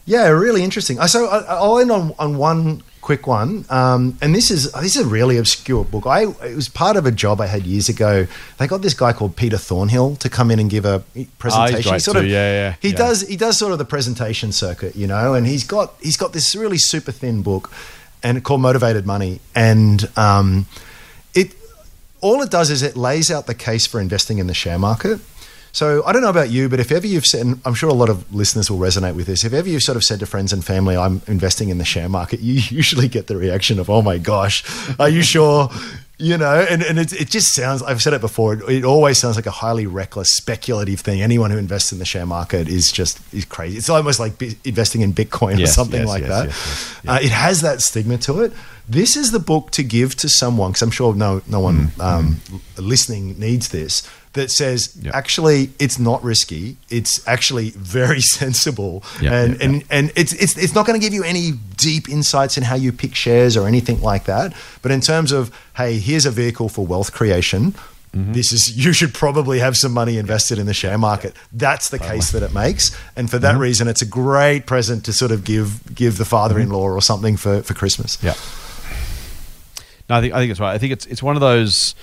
[0.06, 1.00] yeah, really interesting.
[1.08, 3.64] So I'll end on on one quick one.
[3.70, 6.06] Um, and this is this is a really obscure book.
[6.06, 8.26] I it was part of a job I had years ago.
[8.58, 11.04] They got this guy called Peter Thornhill to come in and give a
[11.38, 11.94] presentation.
[11.94, 12.74] Oh, sort of, yeah, yeah.
[12.80, 12.96] He yeah.
[12.96, 15.34] does he does sort of the presentation circuit, you know.
[15.34, 17.72] And he's got he's got this really super thin book,
[18.22, 20.66] and called Motivated Money, and um,
[21.34, 21.54] it
[22.20, 25.20] all it does is it lays out the case for investing in the share market
[25.76, 27.92] so I don't know about you, but if ever you've said, and I'm sure a
[27.92, 30.50] lot of listeners will resonate with this, if ever you've sort of said to friends
[30.50, 34.00] and family, I'm investing in the share market, you usually get the reaction of, oh
[34.00, 34.64] my gosh,
[34.98, 35.68] are you sure?
[36.18, 39.18] You know, and, and it, it just sounds, I've said it before, it, it, always
[39.18, 41.20] sounds like a highly reckless, speculative thing.
[41.20, 43.76] Anyone who invests in the share market is just is crazy.
[43.76, 47.10] It's almost like investing in Bitcoin yes, or something yes, like yes, that.
[47.10, 48.54] Uh, it has that stigma to it.
[48.88, 52.00] This is the book to give to someone, because I'm sure no, no one mm,
[52.02, 52.60] um, mm.
[52.78, 55.14] listening needs this that says yep.
[55.14, 56.76] actually it's not risky.
[56.88, 61.04] It's actually very sensible, yep, and yep, and and it's it's it's not going to
[61.04, 64.54] give you any deep insights in how you pick shares or anything like that.
[64.82, 67.74] But in terms of hey, here's a vehicle for wealth creation.
[68.14, 68.32] Mm-hmm.
[68.32, 71.34] This is you should probably have some money invested in the share market.
[71.52, 73.60] That's the case that it makes, and for that mm-hmm.
[73.60, 76.96] reason, it's a great present to sort of give give the father-in-law mm-hmm.
[76.96, 78.16] or something for for Christmas.
[78.22, 78.34] Yeah.
[80.08, 80.72] No, I think I think it's right.
[80.72, 81.94] I think it's it's one of those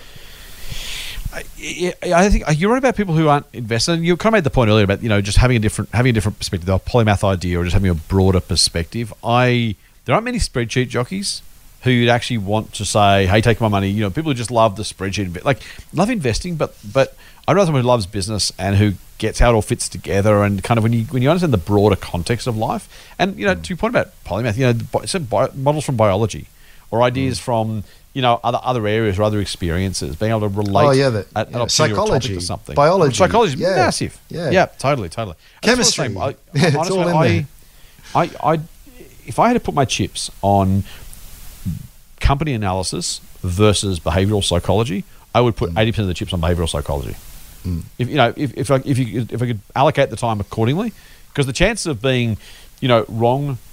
[1.34, 3.94] I, I think you're right about people who aren't invested.
[3.94, 5.90] And You kind of made the point earlier about you know just having a different
[5.92, 9.14] having a different perspective, a polymath idea, or just having a broader perspective.
[9.24, 9.76] I
[10.06, 11.42] there aren't many spreadsheet jockeys
[11.82, 14.52] who would actually want to say, "Hey, take my money." You know, people who just
[14.52, 15.62] love the spreadsheet, like
[15.94, 17.16] love investing, but but
[17.48, 20.64] I'd rather someone who loves business and who gets how it all fits together, and
[20.64, 23.56] kind of when you when you understand the broader context of life, and you know,
[23.56, 23.64] mm.
[23.64, 26.48] to your point about polymath, you know, models from biology
[26.92, 27.42] or ideas mm.
[27.42, 30.86] from you know other other areas or other experiences, being able to relate.
[30.86, 31.68] Oh yeah, the, at, yeah.
[31.68, 33.76] psychology, something, biology, psychology, yeah.
[33.76, 34.20] massive.
[34.30, 35.36] Yeah, yeah, totally, totally.
[35.62, 36.16] Chemistry.
[36.16, 37.48] I, yeah, honestly,
[38.16, 38.60] I, I, I,
[39.26, 40.84] if I had to put my chips on
[42.20, 45.04] company analysis versus behavioral psychology,
[45.34, 45.80] I would put mm.
[45.80, 47.16] eighty percent of the chips on behavioral psychology.
[47.66, 47.84] Mm.
[47.98, 50.94] If you know, if, if I, if you if I could allocate the time accordingly,
[51.30, 52.38] because the chances of being,
[52.80, 53.58] you know, wrong.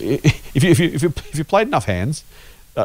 [0.00, 2.24] If you, if you if you if you played enough hands,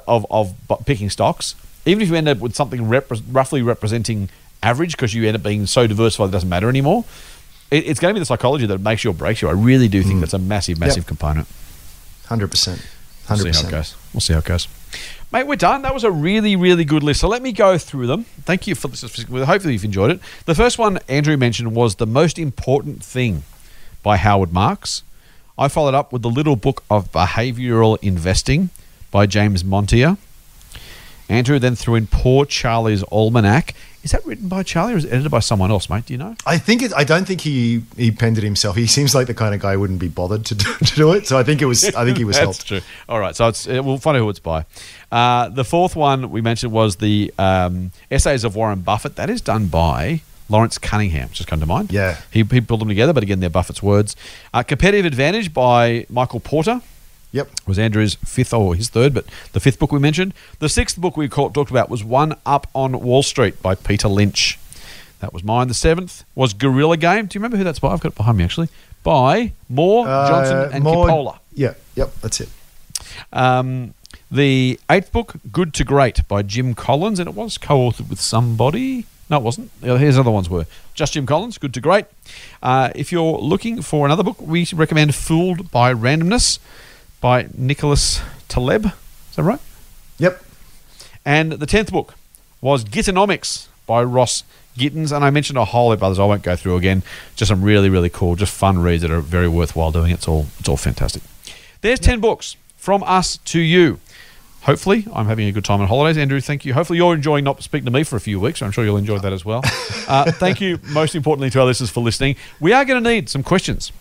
[0.07, 4.29] of, of picking stocks, even if you end up with something roughly representing
[4.61, 7.05] average because you end up being so diversified it doesn't matter anymore,
[7.69, 9.49] it, it's going to be the psychology that makes you or breaks you.
[9.49, 10.19] I really do think mm.
[10.21, 11.07] that's a massive, massive yep.
[11.07, 11.47] component.
[12.27, 12.49] 100%.
[13.27, 13.37] 100%.
[13.37, 13.95] see how it goes.
[14.13, 14.67] we'll see how it goes.
[15.31, 15.81] Mate, we're done.
[15.81, 17.21] That was a really, really good list.
[17.21, 18.25] So let me go through them.
[18.43, 19.01] Thank you for this.
[19.01, 20.19] Hopefully, you've enjoyed it.
[20.45, 23.43] The first one Andrew mentioned was The Most Important Thing
[24.03, 25.01] by Howard Marks.
[25.57, 28.69] I followed up with The Little Book of Behavioral Investing
[29.13, 30.17] by James Montier.
[31.29, 33.75] Andrew then threw in Poor Charlie's Almanac.
[34.03, 36.07] Is that written by Charlie or is it edited by someone else, mate?
[36.07, 36.35] Do you know?
[36.45, 38.75] I think it, I don't think he he penned it himself.
[38.75, 41.13] He seems like the kind of guy who wouldn't be bothered to do, to do
[41.13, 41.25] it.
[41.27, 42.67] So I think it was I think he was That's helped.
[42.67, 42.81] true.
[43.07, 44.65] All right, so it's, uh, we'll find out who it's by.
[45.11, 49.15] Uh, the fourth one we mentioned was the um, Essays of Warren Buffett.
[49.15, 51.93] That is done by Lawrence Cunningham, just come to mind.
[51.93, 52.17] Yeah.
[52.29, 54.17] He, he pulled them together, but again, they're Buffett's words.
[54.53, 56.81] Uh, Competitive Advantage by Michael Porter
[57.33, 57.49] Yep.
[57.67, 60.33] was Andrew's fifth or his third, but the fifth book we mentioned.
[60.59, 64.07] The sixth book we caught, talked about was One Up on Wall Street by Peter
[64.07, 64.57] Lynch.
[65.19, 65.67] That was mine.
[65.67, 67.25] The seventh was Gorilla Game.
[67.25, 67.89] Do you remember who that's by?
[67.89, 68.69] I've got it behind me actually.
[69.03, 71.39] By Moore, Johnson, Uh, and more- Kippola.
[71.53, 71.73] Yeah.
[71.95, 72.13] Yep.
[72.21, 72.49] That's it.
[73.31, 73.93] Um,
[74.31, 79.05] the eighth book, Good to Great, by Jim Collins, and it was co-authored with somebody.
[79.29, 79.71] No, it wasn't.
[79.81, 82.05] His other ones were just Jim Collins, Good to Great.
[82.61, 86.59] Uh, if you're looking for another book, we recommend Fooled by Randomness
[87.23, 88.85] by Nicholas Taleb.
[88.85, 89.61] Is that right?
[90.19, 90.43] Yep.
[91.23, 92.15] And the tenth book
[92.59, 94.43] was Gittinomics by Ross
[94.77, 96.19] Gittins, and I mentioned a whole heap of others.
[96.19, 97.01] I won't go through again.
[97.37, 100.11] Just some really, really cool, just fun reads that are very worthwhile doing.
[100.11, 101.23] It's all, it's all fantastic.
[101.79, 104.01] There's ten books from us to you.
[104.63, 106.17] Hopefully, I'm having a good time on holidays.
[106.17, 106.73] Andrew, thank you.
[106.73, 108.61] Hopefully, you're enjoying not speaking to me for a few weeks.
[108.61, 109.61] I'm sure you'll enjoy that as well.
[110.05, 112.35] Uh, thank you, most importantly, to our listeners for listening.
[112.59, 113.93] We are going to need some questions.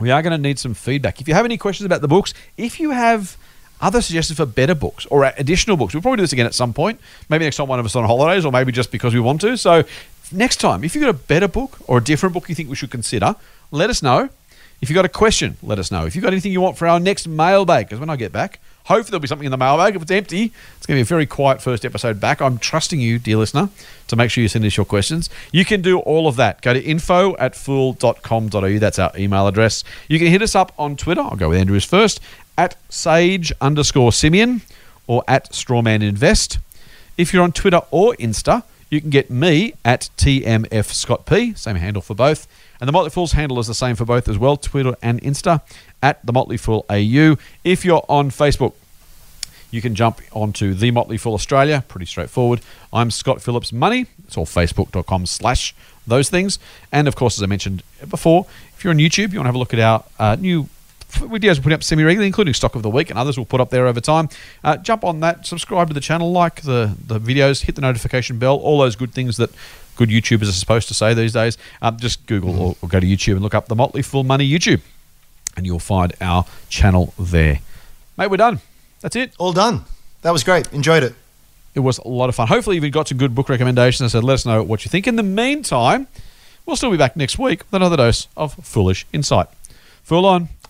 [0.00, 1.20] We are going to need some feedback.
[1.20, 3.36] If you have any questions about the books, if you have
[3.80, 6.72] other suggestions for better books or additional books, we'll probably do this again at some
[6.72, 7.00] point.
[7.28, 9.56] Maybe next time one of us on holidays, or maybe just because we want to.
[9.56, 9.84] So
[10.32, 12.76] next time, if you've got a better book or a different book you think we
[12.76, 13.36] should consider,
[13.70, 14.28] let us know.
[14.82, 16.06] If you've got a question, let us know.
[16.06, 18.58] If you've got anything you want for our next mailbag, because when I get back,
[18.84, 19.94] hopefully there'll be something in the mailbag.
[19.94, 22.42] If it's empty, it's going to be a very quiet first episode back.
[22.42, 23.68] I'm trusting you, dear listener,
[24.08, 25.30] to make sure you send us your questions.
[25.52, 26.62] You can do all of that.
[26.62, 28.78] Go to info at fool.com.au.
[28.80, 29.84] That's our email address.
[30.08, 31.20] You can hit us up on Twitter.
[31.20, 32.18] I'll go with Andrews first
[32.58, 34.62] at sage underscore Simeon
[35.06, 36.58] or at Strawman Invest.
[37.16, 41.76] If you're on Twitter or Insta, you can get me at TMF Scott P, same
[41.76, 42.46] handle for both.
[42.78, 45.62] And the Motley Fool's handle is the same for both as well, Twitter and Insta,
[46.02, 47.36] at the Motley Fool AU.
[47.64, 48.74] If you're on Facebook,
[49.70, 51.82] you can jump onto the Motley Fool Australia.
[51.88, 52.60] Pretty straightforward.
[52.92, 54.08] I'm Scott Phillips Money.
[54.26, 55.74] It's all facebook.com slash
[56.06, 56.58] those things.
[56.92, 58.44] And of course, as I mentioned before,
[58.76, 60.68] if you're on YouTube, you want to have a look at our uh, new
[61.12, 63.70] videos we're putting up semi-regularly, including Stock of the Week and others we'll put up
[63.70, 64.28] there over time.
[64.64, 68.38] Uh, jump on that, subscribe to the channel, like the, the videos, hit the notification
[68.38, 69.50] bell, all those good things that
[69.96, 71.58] good YouTubers are supposed to say these days.
[71.80, 74.48] Um, just Google or, or go to YouTube and look up the Motley Fool Money
[74.48, 74.80] YouTube,
[75.56, 77.60] and you'll find our channel there.
[78.16, 78.60] Mate, we're done.
[79.00, 79.32] That's it.
[79.38, 79.84] All done.
[80.22, 80.72] That was great.
[80.72, 81.14] Enjoyed it.
[81.74, 82.48] It was a lot of fun.
[82.48, 84.12] Hopefully, you've got some good book recommendations.
[84.12, 85.06] So let us know what you think.
[85.06, 86.06] In the meantime,
[86.66, 89.48] we'll still be back next week with another dose of foolish insight.
[90.02, 90.48] Fool on.